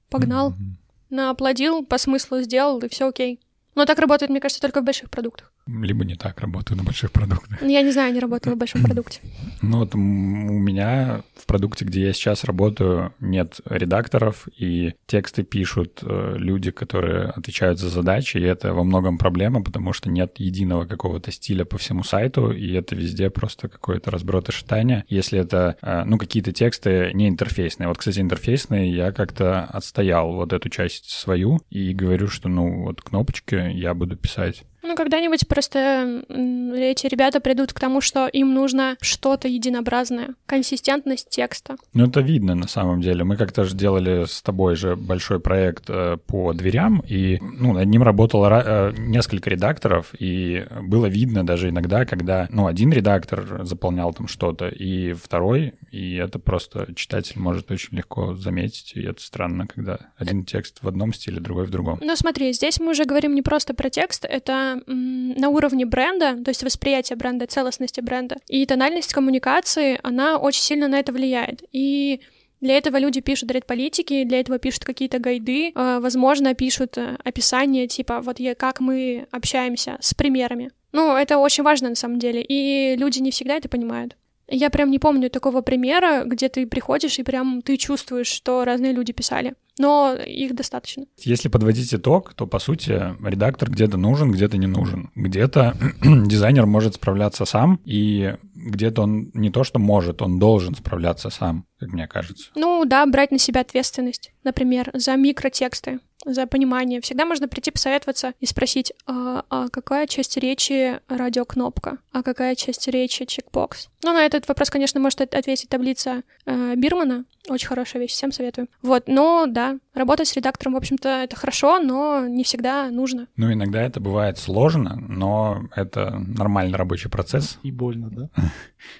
[0.09, 1.09] Погнал, mm-hmm.
[1.09, 3.39] нааплодил, по смыслу сделал, и все окей.
[3.75, 5.51] Но так работает, мне кажется, только в больших продуктах.
[5.67, 7.61] Либо не так работаю на больших продуктах.
[7.61, 9.19] Я не знаю, не работала в большом продукте.
[9.61, 15.99] Ну вот у меня в продукте, где я сейчас работаю, нет редакторов, и тексты пишут
[16.01, 20.85] э, люди, которые отвечают за задачи, и это во многом проблема, потому что нет единого
[20.85, 25.03] какого-то стиля по всему сайту, и это везде просто какое-то разброд и шатание.
[25.09, 27.87] Если это, э, ну, какие-то тексты не интерфейсные.
[27.89, 33.01] Вот, кстати, интерфейсные я как-то отстоял вот эту часть свою и говорю, что, ну, вот
[33.01, 38.97] кнопочки я буду писать ну, когда-нибудь просто эти ребята придут к тому, что им нужно
[39.01, 41.75] что-то единообразное, консистентность текста.
[41.93, 43.23] Ну, это видно на самом деле.
[43.23, 47.87] Мы как-то же делали с тобой же большой проект э, по дверям, и ну, над
[47.87, 54.13] ним работало э, несколько редакторов, и было видно даже иногда, когда ну, один редактор заполнял
[54.13, 59.67] там что-то, и второй, и это просто читатель может очень легко заметить, и это странно,
[59.67, 61.99] когда один текст в одном стиле, другой в другом.
[62.01, 66.49] Ну, смотри, здесь мы уже говорим не просто про текст, это на, уровне бренда, то
[66.49, 68.37] есть восприятие бренда, целостности бренда.
[68.47, 71.63] И тональность коммуникации, она очень сильно на это влияет.
[71.71, 72.21] И
[72.61, 77.87] для этого люди пишут редполитики, для этого пишут какие-то гайды, э, возможно, пишут э, описание,
[77.87, 80.71] типа, вот как мы общаемся с примерами.
[80.91, 84.15] Ну, это очень важно на самом деле, и люди не всегда это понимают.
[84.47, 88.93] Я прям не помню такого примера, где ты приходишь и прям ты чувствуешь, что разные
[88.93, 91.05] люди писали но их достаточно.
[91.17, 92.91] Если подводить итог, то, по сути,
[93.23, 95.11] редактор где-то нужен, где-то не нужен.
[95.15, 101.29] Где-то дизайнер может справляться сам, и где-то он не то что может, он должен справляться
[101.29, 102.51] сам, как мне кажется.
[102.55, 105.99] Ну да, брать на себя ответственность, например, за микротексты.
[106.25, 107.01] За понимание.
[107.01, 112.87] Всегда можно прийти посоветоваться и спросить, а, а какая часть речи радиокнопка, а какая часть
[112.87, 113.89] речи чекбокс.
[114.03, 117.25] Ну, на этот вопрос, конечно, может ответить таблица э, Бирмана.
[117.49, 118.67] Очень хорошая вещь, всем советую.
[118.81, 123.27] Вот, но да, работать с редактором, в общем-то, это хорошо, но не всегда нужно.
[123.35, 127.59] Ну, иногда это бывает сложно, но это нормальный рабочий процесс.
[127.63, 128.29] И больно, да?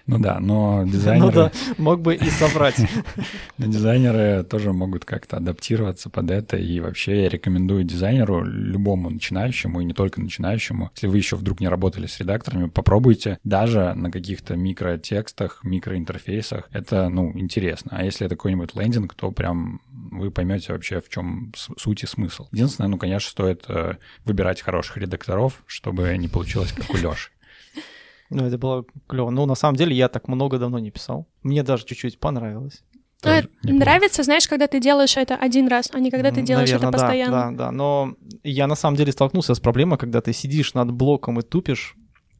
[0.08, 1.26] Ну да, но дизайнеры...
[1.28, 2.76] Ну да, мог бы и соврать.
[3.58, 9.86] Дизайнеры тоже могут как-то адаптироваться под это, и вообще я рекомендую дизайнеру, любому начинающему, и
[9.86, 14.56] не только начинающему, если вы еще вдруг не работали с редакторами, попробуйте даже на каких-то
[14.56, 16.68] микротекстах, микроинтерфейсах.
[16.72, 17.91] Это, ну, интересно.
[17.93, 19.81] А если это какой-нибудь лендинг, то прям
[20.11, 22.47] вы поймете вообще, в чем суть и смысл.
[22.51, 27.31] Единственное, ну, конечно, стоит э, выбирать хороших редакторов, чтобы не получилось как у Леши.
[28.29, 29.29] Ну, это было клево.
[29.29, 31.27] Ну, на самом деле, я так много давно не писал.
[31.43, 32.83] Мне даже чуть-чуть понравилось.
[33.23, 36.89] Ну, нравится, знаешь, когда ты делаешь это один раз, а не когда ты делаешь Наверное,
[36.89, 37.31] это постоянно.
[37.31, 37.71] Да, да, да.
[37.71, 41.95] Но я на самом деле столкнулся с проблемой, когда ты сидишь над блоком и тупишь,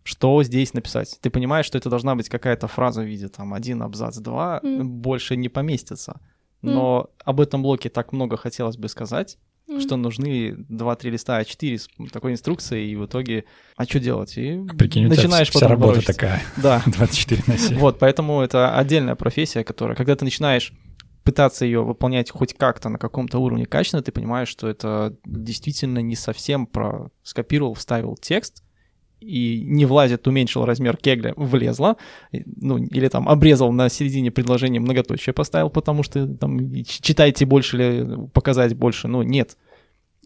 [0.06, 1.18] что здесь написать.
[1.20, 4.84] Ты понимаешь, что это должна быть какая-то фраза в виде там один абзац, два, mm.
[4.84, 6.22] больше не поместится.
[6.62, 7.22] Но mm.
[7.26, 9.82] об этом блоке так много хотелось бы сказать, mm.
[9.82, 13.46] что нужны 2-3 листа А4 с такой инструкцией, и в итоге,
[13.76, 14.38] а что делать?
[14.38, 16.14] И а прикинь, начинаешь вся, вся работа ворочаться.
[16.14, 16.44] такая.
[16.58, 16.84] Да.
[16.86, 17.78] 24 на 7.
[17.80, 20.72] Вот, поэтому это отдельная профессия, которая, когда ты начинаешь
[21.24, 26.16] пытаться ее выполнять хоть как-то на каком-то уровне качественно, ты понимаешь, что это действительно не
[26.16, 28.62] совсем про скопировал, вставил текст,
[29.20, 31.98] и не влазит, уменьшил размер кегля, влезла,
[32.32, 38.28] ну, или там обрезал на середине предложения многоточие поставил, потому что там читайте больше или
[38.30, 39.08] показать больше.
[39.08, 39.58] Ну, нет.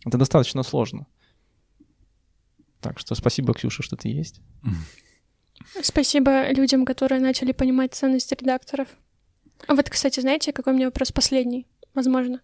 [0.06, 1.08] Это достаточно сложно.
[2.82, 4.42] Так что спасибо, Ксюша, что ты есть.
[5.82, 8.88] Спасибо людям, которые начали понимать ценность редакторов.
[9.68, 12.42] А вот, кстати, знаете, какой у меня вопрос последний, возможно.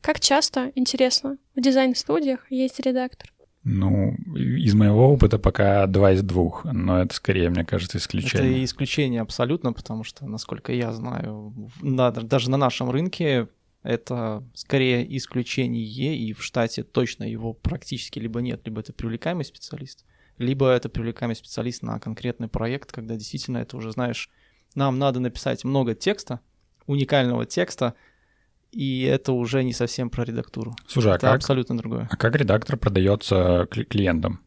[0.00, 3.32] Как часто, интересно, в дизайн-студиях есть редактор?
[3.70, 8.50] Ну, из моего опыта пока два из двух, но это скорее, мне кажется, исключение.
[8.50, 11.52] Это исключение абсолютно, потому что, насколько я знаю,
[11.82, 13.48] на, даже на нашем рынке
[13.82, 20.06] это скорее исключение, и в штате точно его практически либо нет, либо это привлекаемый специалист,
[20.38, 24.30] либо это привлекаемый специалист на конкретный проект, когда действительно это уже, знаешь,
[24.74, 26.40] нам надо написать много текста,
[26.86, 27.94] уникального текста,
[28.72, 30.76] и это уже не совсем про редактуру.
[30.86, 32.08] Слушай, а это как, абсолютно другое.
[32.10, 34.40] А как редактор продается клиентам?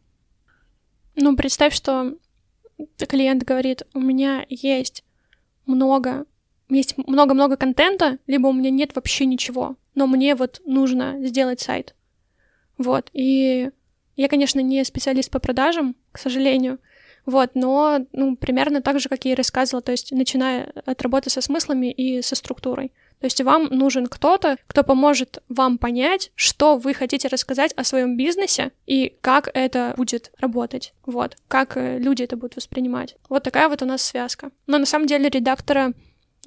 [1.16, 2.16] Ну, представь, что
[2.98, 5.04] клиент говорит, у меня есть
[5.66, 6.26] много,
[6.70, 11.96] есть много-много контента, либо у меня нет вообще ничего, но мне вот нужно сделать сайт.
[12.78, 13.70] Вот, и
[14.16, 16.80] я, конечно, не специалист по продажам, к сожалению,
[17.26, 21.30] вот, но, ну, примерно так же, как я и рассказывала, то есть начиная от работы
[21.30, 22.92] со смыслами и со структурой.
[23.22, 28.18] То есть вам нужен кто-то, кто поможет вам понять, что вы хотите рассказать о своем
[28.18, 30.96] бизнесе и как это будет работать.
[31.06, 33.16] Вот, как э, люди это будут воспринимать.
[33.30, 34.50] Вот такая вот у нас связка.
[34.66, 35.94] Но на самом деле редактора,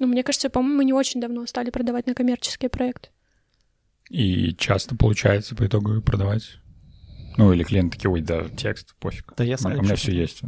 [0.01, 3.07] ну, мне кажется, по-моему, не очень давно стали продавать на коммерческие проекты.
[4.09, 6.57] И часто получается по итогу продавать?
[7.37, 9.31] Ну, или клиент такие, ой, да, текст, пофиг.
[9.37, 10.41] Да я У меня все есть.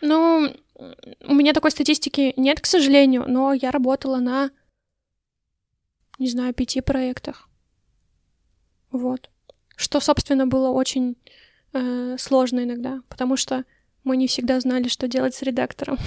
[0.00, 0.52] Ну,
[1.24, 4.50] у меня такой статистики нет, к сожалению, но я работала на
[6.22, 7.48] не знаю, пяти проектах.
[8.92, 9.30] Вот.
[9.76, 11.16] Что, собственно, было очень
[11.72, 13.64] э, сложно иногда, потому что
[14.04, 15.98] мы не всегда знали, что делать с редактором.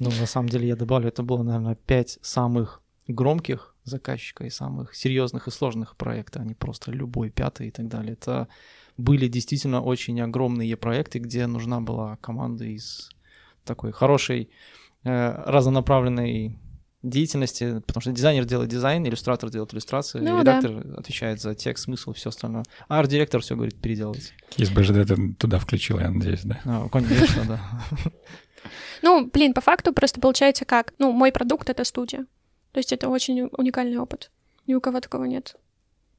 [0.00, 4.92] Ну, на самом деле, я добавлю, это было, наверное, пять самых громких заказчика и самых
[4.92, 8.14] серьезных и сложных проектов, а не просто любой пятый и так далее.
[8.14, 8.48] Это
[8.96, 13.10] были действительно очень огромные проекты, где нужна была команда из
[13.64, 14.50] такой хорошей,
[15.04, 16.58] э, разнонаправленной
[17.04, 20.96] деятельности, потому что дизайнер делает дизайн, иллюстратор делает иллюстрации, ну, редактор да.
[20.96, 22.64] отвечает за текст, смысл и все остальное.
[22.88, 24.32] А арт-директор все говорит переделать.
[24.56, 26.60] Из БЖД ты туда включил, я надеюсь, да?
[26.64, 27.60] А, конечно, да.
[29.02, 30.94] Ну, блин, по факту просто получается как?
[30.98, 32.26] Ну, мой продукт— это студия.
[32.72, 34.30] То есть это очень уникальный опыт.
[34.66, 35.56] Ни у кого такого нет,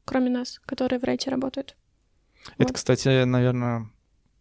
[0.05, 1.75] кроме нас, которые в Рейте работают.
[2.57, 2.73] Это, вот.
[2.73, 3.89] кстати, наверное,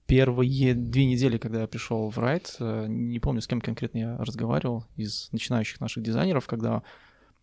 [0.06, 4.18] первые две недели, когда я пришел в Райт, э, не помню, с кем конкретно я
[4.18, 6.82] разговаривал из начинающих наших дизайнеров, когда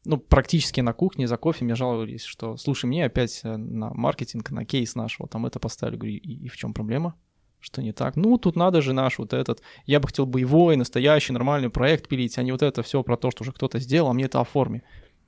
[0.03, 4.49] ну, практически на кухне за кофе мне жаловались, что, слушай, мне опять э, на маркетинг,
[4.51, 5.97] на кейс нашего, там это поставили.
[5.97, 7.15] Говорю, и, и в чем проблема?
[7.59, 8.15] Что не так?
[8.15, 9.61] Ну, тут надо же наш вот этот.
[9.85, 13.29] Я бы хотел боевой, настоящий, нормальный проект пилить, а не вот это все про то,
[13.29, 14.81] что уже кто-то сделал, а мне это оформи.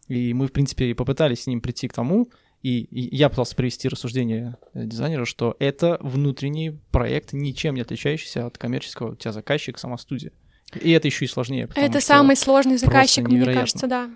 [0.07, 2.27] И мы, в принципе, попытались с ним прийти к тому,
[2.63, 8.57] и, я пытался привести рассуждение э, дизайнера, что это внутренний проект, ничем не отличающийся от
[8.57, 9.11] коммерческого.
[9.11, 10.31] У тебя заказчик, сама студия.
[10.79, 11.69] И это еще и сложнее.
[11.75, 14.09] Это самый сложный заказчик, мне кажется, да.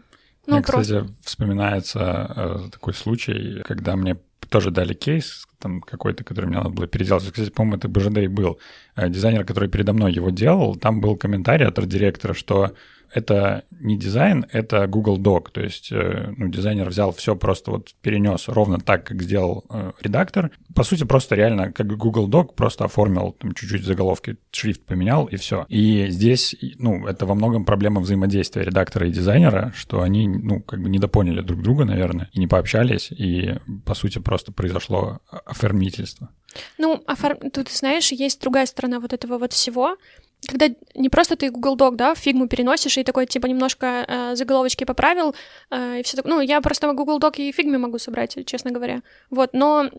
[0.47, 1.01] Ну, мне, просто...
[1.01, 4.15] кстати, вспоминается э, такой случай, когда мне
[4.49, 7.25] тоже дали кейс, там какой-то, который мне надо было переделать.
[7.25, 8.59] Кстати, по-моему, это БЖД и был.
[8.95, 12.71] Э, дизайнер, который передо мной его делал, там был комментарий от арт-директора, что
[13.13, 15.51] это не дизайн, это Google Doc.
[15.51, 19.91] То есть э, ну, дизайнер взял все просто вот перенес ровно так, как сделал э,
[20.01, 20.51] редактор.
[20.75, 25.35] По сути, просто реально как Google Doc просто оформил там чуть-чуть заголовки, шрифт поменял и
[25.37, 25.65] все.
[25.69, 30.81] И здесь, ну, это во многом проблема взаимодействия редактора и дизайнера, что они, ну, как
[30.81, 33.55] бы недопоняли друг друга, наверное, и не пообщались, и,
[33.85, 36.29] по сути, просто произошло оформительство.
[36.77, 37.49] Ну, оформ...
[37.51, 39.97] тут, знаешь, есть другая сторона вот этого вот всего
[40.45, 44.83] когда не просто ты Google Doc, да, фигму переносишь и такой, типа, немножко э, заголовочки
[44.83, 45.35] поправил,
[45.71, 46.33] э, и все такое.
[46.33, 49.01] Ну, я просто Google Doc и фигме могу собрать, честно говоря.
[49.29, 49.89] Вот, но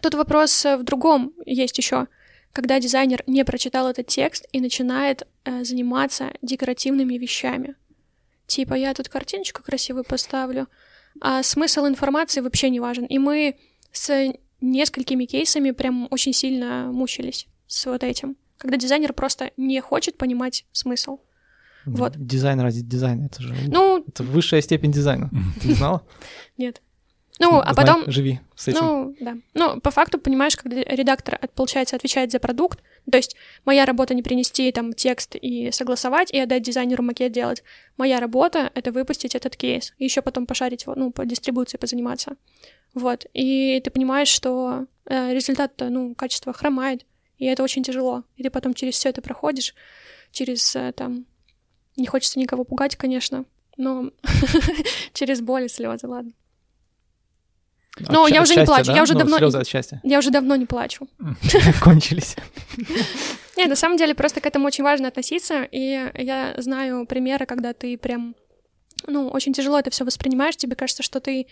[0.00, 2.06] тут вопрос в другом есть еще.
[2.52, 7.74] Когда дизайнер не прочитал этот текст и начинает э, заниматься декоративными вещами.
[8.46, 10.68] Типа, я тут картиночку красивую поставлю,
[11.20, 13.06] а смысл информации вообще не важен.
[13.06, 13.56] И мы
[13.90, 20.16] с несколькими кейсами прям очень сильно мучились с вот этим когда дизайнер просто не хочет
[20.16, 21.18] понимать смысл.
[21.84, 22.14] Вот.
[22.16, 25.28] Дизайн ради дизайна, это же ну, это высшая степень дизайна.
[25.60, 26.02] Ты не знала?
[26.56, 26.80] Нет.
[27.38, 28.10] Ну, а потом...
[28.10, 28.80] Живи с этим.
[28.80, 29.36] Ну, да.
[29.52, 33.36] Ну, по факту, понимаешь, когда редактор, получается, отвечает за продукт, то есть
[33.66, 37.62] моя работа не принести там текст и согласовать, и отдать дизайнеру макет делать.
[37.98, 42.36] Моя работа— это выпустить этот кейс, и еще потом пошарить его, ну, по дистрибуции позаниматься.
[42.94, 43.26] Вот.
[43.34, 47.04] И ты понимаешь, что э, результат-то, ну, качество хромает,
[47.38, 48.24] и это очень тяжело.
[48.36, 49.74] И ты потом через все это проходишь,
[50.32, 51.26] через э, там...
[51.96, 53.44] Не хочется никого пугать, конечно,
[53.76, 54.10] но
[55.12, 56.32] через боль и слезы, ладно.
[57.98, 59.38] Но я уже не плачу, я уже ну, давно...
[59.38, 60.00] Слезы от счастья.
[60.02, 61.08] Я уже давно не плачу.
[61.82, 62.36] Кончились.
[63.56, 67.72] Нет, на самом деле просто к этому очень важно относиться, и я знаю примеры, когда
[67.72, 68.34] ты прям,
[69.06, 71.46] ну, очень тяжело это все воспринимаешь, тебе кажется, что ты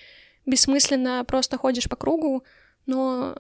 [0.45, 2.43] бессмысленно просто ходишь по кругу,
[2.87, 3.37] но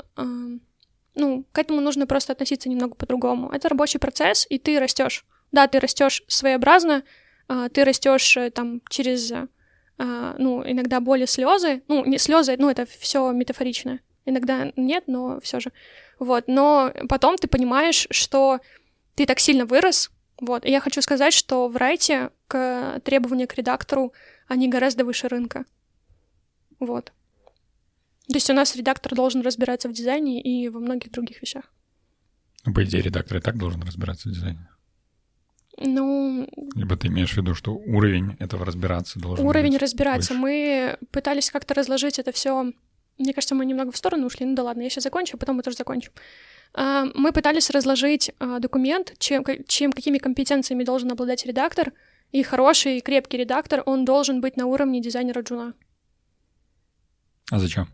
[1.14, 3.50] ну, к этому нужно просто относиться немного по-другому.
[3.50, 5.24] Это рабочий процесс, и ты растешь.
[5.50, 7.02] Да, ты растешь своеобразно,
[7.48, 11.82] а, ты растешь э, там через, а, ну, иногда боли, слезы.
[11.88, 14.00] Ну, не слезы, ну, это все метафорично.
[14.24, 15.72] Иногда нет, но все же.
[16.18, 18.60] Вот, но потом ты понимаешь, что
[19.14, 20.10] ты так сильно вырос,
[20.40, 20.64] вот.
[20.64, 24.12] И я хочу сказать, что в райте к требования к редактору,
[24.48, 25.64] они гораздо выше рынка.
[26.80, 27.12] Вот.
[28.28, 31.64] То есть у нас редактор должен разбираться в дизайне и во многих других вещах.
[32.64, 34.68] По идее, редактор и так должен разбираться в дизайне.
[35.78, 36.48] Ну...
[36.74, 40.34] Либо ты имеешь в виду, что уровень этого разбираться должен Уровень быть разбираться.
[40.34, 40.40] Выше.
[40.40, 42.72] Мы пытались как-то разложить это все.
[43.18, 44.46] Мне кажется, мы немного в сторону ушли.
[44.46, 46.12] Ну да ладно, я сейчас закончу, а потом мы тоже закончим.
[46.74, 51.92] А, мы пытались разложить а, документ, чем, чем, какими компетенциями должен обладать редактор.
[52.30, 55.74] И хороший, крепкий редактор, он должен быть на уровне дизайнера джуна.
[57.50, 57.88] А зачем?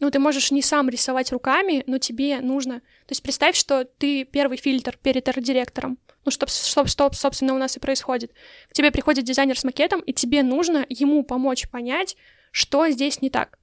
[0.00, 2.80] Ну, ты можешь не сам рисовать руками, но тебе нужно...
[2.80, 5.98] То есть представь, что ты первый фильтр перед арт-директором.
[6.24, 8.32] Ну, что, что, что, собственно, у нас и происходит.
[8.68, 12.16] К тебе приходит дизайнер с макетом, и тебе нужно ему помочь понять,
[12.52, 13.58] что здесь не так.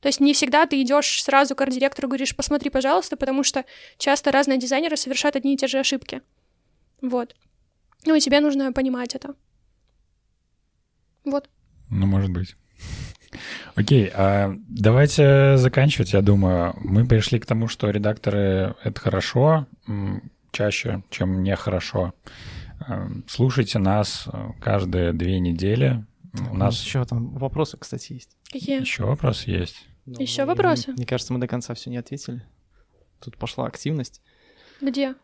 [0.00, 3.64] То есть не всегда ты идешь сразу к арт-директору и говоришь, посмотри, пожалуйста, потому что
[3.98, 6.22] часто разные дизайнеры совершают одни и те же ошибки.
[7.00, 7.36] Вот.
[8.06, 9.34] Ну и тебе нужно понимать это.
[11.24, 11.48] Вот.
[11.90, 12.56] Ну, может быть.
[13.74, 16.74] Окей, а давайте заканчивать, я думаю.
[16.82, 19.66] Мы пришли к тому, что редакторы— это хорошо,
[20.52, 22.12] чаще, чем нехорошо.
[22.80, 24.26] А, слушайте нас
[24.60, 26.04] каждые две недели.
[26.50, 28.36] У нас еще там вопросы, кстати, есть.
[28.50, 28.80] Какие?
[28.80, 29.86] Еще вопросы есть.
[30.06, 30.92] Ну, еще вопросы?
[30.92, 32.42] Мне кажется, мы до конца все не ответили.
[33.20, 34.22] Тут пошла активность.
[34.80, 35.14] Где?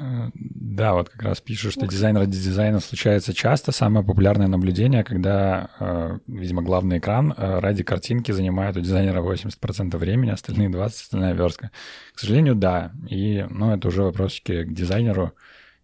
[0.00, 3.70] Э, да, вот как раз пишут, что дизайн ради дизайна случается часто.
[3.70, 9.96] Самое популярное наблюдение, когда, э, видимо, главный экран э, ради картинки занимает у дизайнера 80%
[9.98, 11.70] времени, остальные 20% остальная верстка.
[12.14, 12.92] К сожалению, да.
[13.08, 15.32] И, ну, это уже вопросики к дизайнеру.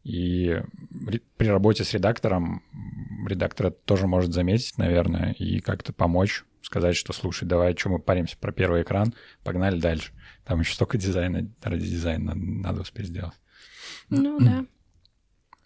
[0.02, 0.62] И
[1.36, 2.62] при работе с редактором
[3.26, 8.36] редактор тоже может заметить, наверное, и как-то помочь, сказать, что, слушай, давай, что мы паримся
[8.38, 9.12] про первый экран,
[9.42, 10.12] погнали дальше.
[10.44, 13.34] Там еще столько дизайна ради дизайна надо успеть сделать.
[14.10, 14.66] Ну да.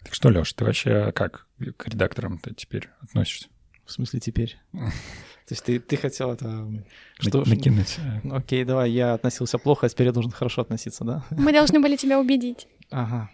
[0.03, 3.49] Так что, Леш, ты вообще как к редакторам-то теперь относишься?
[3.85, 4.57] В смысле теперь?
[4.71, 6.67] То есть ты, ты хотел это...
[7.19, 7.97] Что, Накинуть.
[8.23, 11.25] Ну, окей, давай, я относился плохо, а теперь я должен хорошо относиться, да?
[11.31, 12.67] Мы должны были тебя убедить.
[12.89, 13.29] Ага.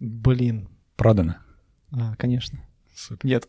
[0.00, 0.68] Блин.
[0.96, 1.36] Продано?
[1.92, 2.58] А, конечно.
[2.94, 3.26] Супер.
[3.26, 3.48] Нет.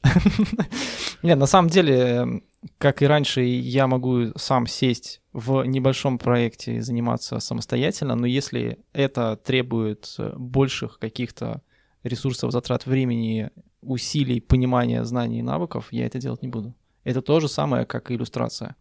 [1.24, 2.42] Нет, на самом деле,
[2.78, 8.80] как и раньше, я могу сам сесть в небольшом проекте и заниматься самостоятельно, но если
[8.94, 11.62] это требует больших каких-то
[12.04, 13.50] ресурсов, затрат времени,
[13.82, 16.74] усилий, понимания, знаний и навыков, я это делать не буду.
[17.04, 18.76] Это то же самое, как и иллюстрация.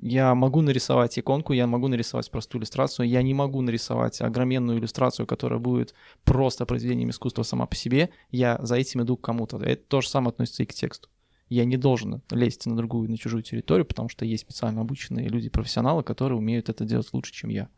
[0.00, 5.26] Я могу нарисовать иконку, я могу нарисовать простую иллюстрацию, я не могу нарисовать огроменную иллюстрацию,
[5.26, 8.10] которая будет просто произведением искусства сама по себе.
[8.30, 9.56] Я за этим иду к кому-то.
[9.58, 11.08] Это то же самое относится и к тексту.
[11.48, 16.02] Я не должен лезть на другую, на чужую территорию, потому что есть специально обученные люди-профессионалы,
[16.02, 17.68] которые умеют это делать лучше, чем я.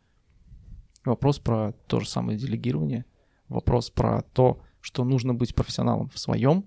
[1.05, 3.05] Вопрос про то же самое делегирование,
[3.47, 6.65] вопрос про то, что нужно быть профессионалом в своем,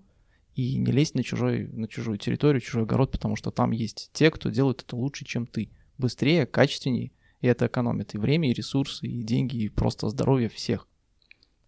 [0.55, 4.30] и не лезть на, чужой, на чужую территорию, чужой огород, потому что там есть те,
[4.30, 5.70] кто делает это лучше, чем ты.
[5.98, 10.88] Быстрее, качественнее, и это экономит и время, и ресурсы, и деньги, и просто здоровье всех.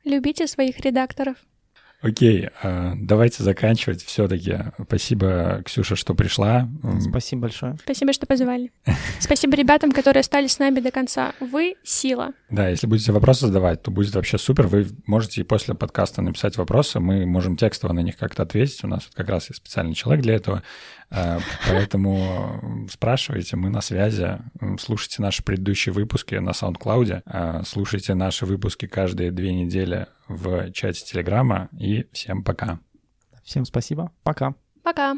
[0.05, 1.37] Любите своих редакторов.
[2.03, 4.59] Окей, а, давайте заканчивать все-таки.
[4.83, 6.69] Спасибо, Ксюша, что пришла.
[7.01, 7.77] Спасибо большое.
[7.83, 8.71] Спасибо, что позвали.
[9.19, 11.33] Спасибо ребятам, которые остались с нами до конца.
[11.41, 12.33] Вы— сила.
[12.51, 14.67] Да, если будете вопросы задавать, то будет вообще супер.
[14.67, 18.85] Вы можете после подкаста написать вопросы, мы можем текстово на них как-то ответить.
[18.85, 20.63] У нас как раз есть специальный человек для этого.
[21.11, 21.39] А,
[21.69, 24.39] поэтому спрашивайте, мы на связи.
[24.79, 27.23] Слушайте наши предыдущие выпуски на SoundCloud.
[27.27, 31.69] А, слушайте наши выпуски каждые две недели в чате Телеграма.
[31.79, 32.81] И всем пока.
[33.45, 34.13] Всем спасибо.
[34.23, 34.55] Пока.
[34.83, 35.17] Пока.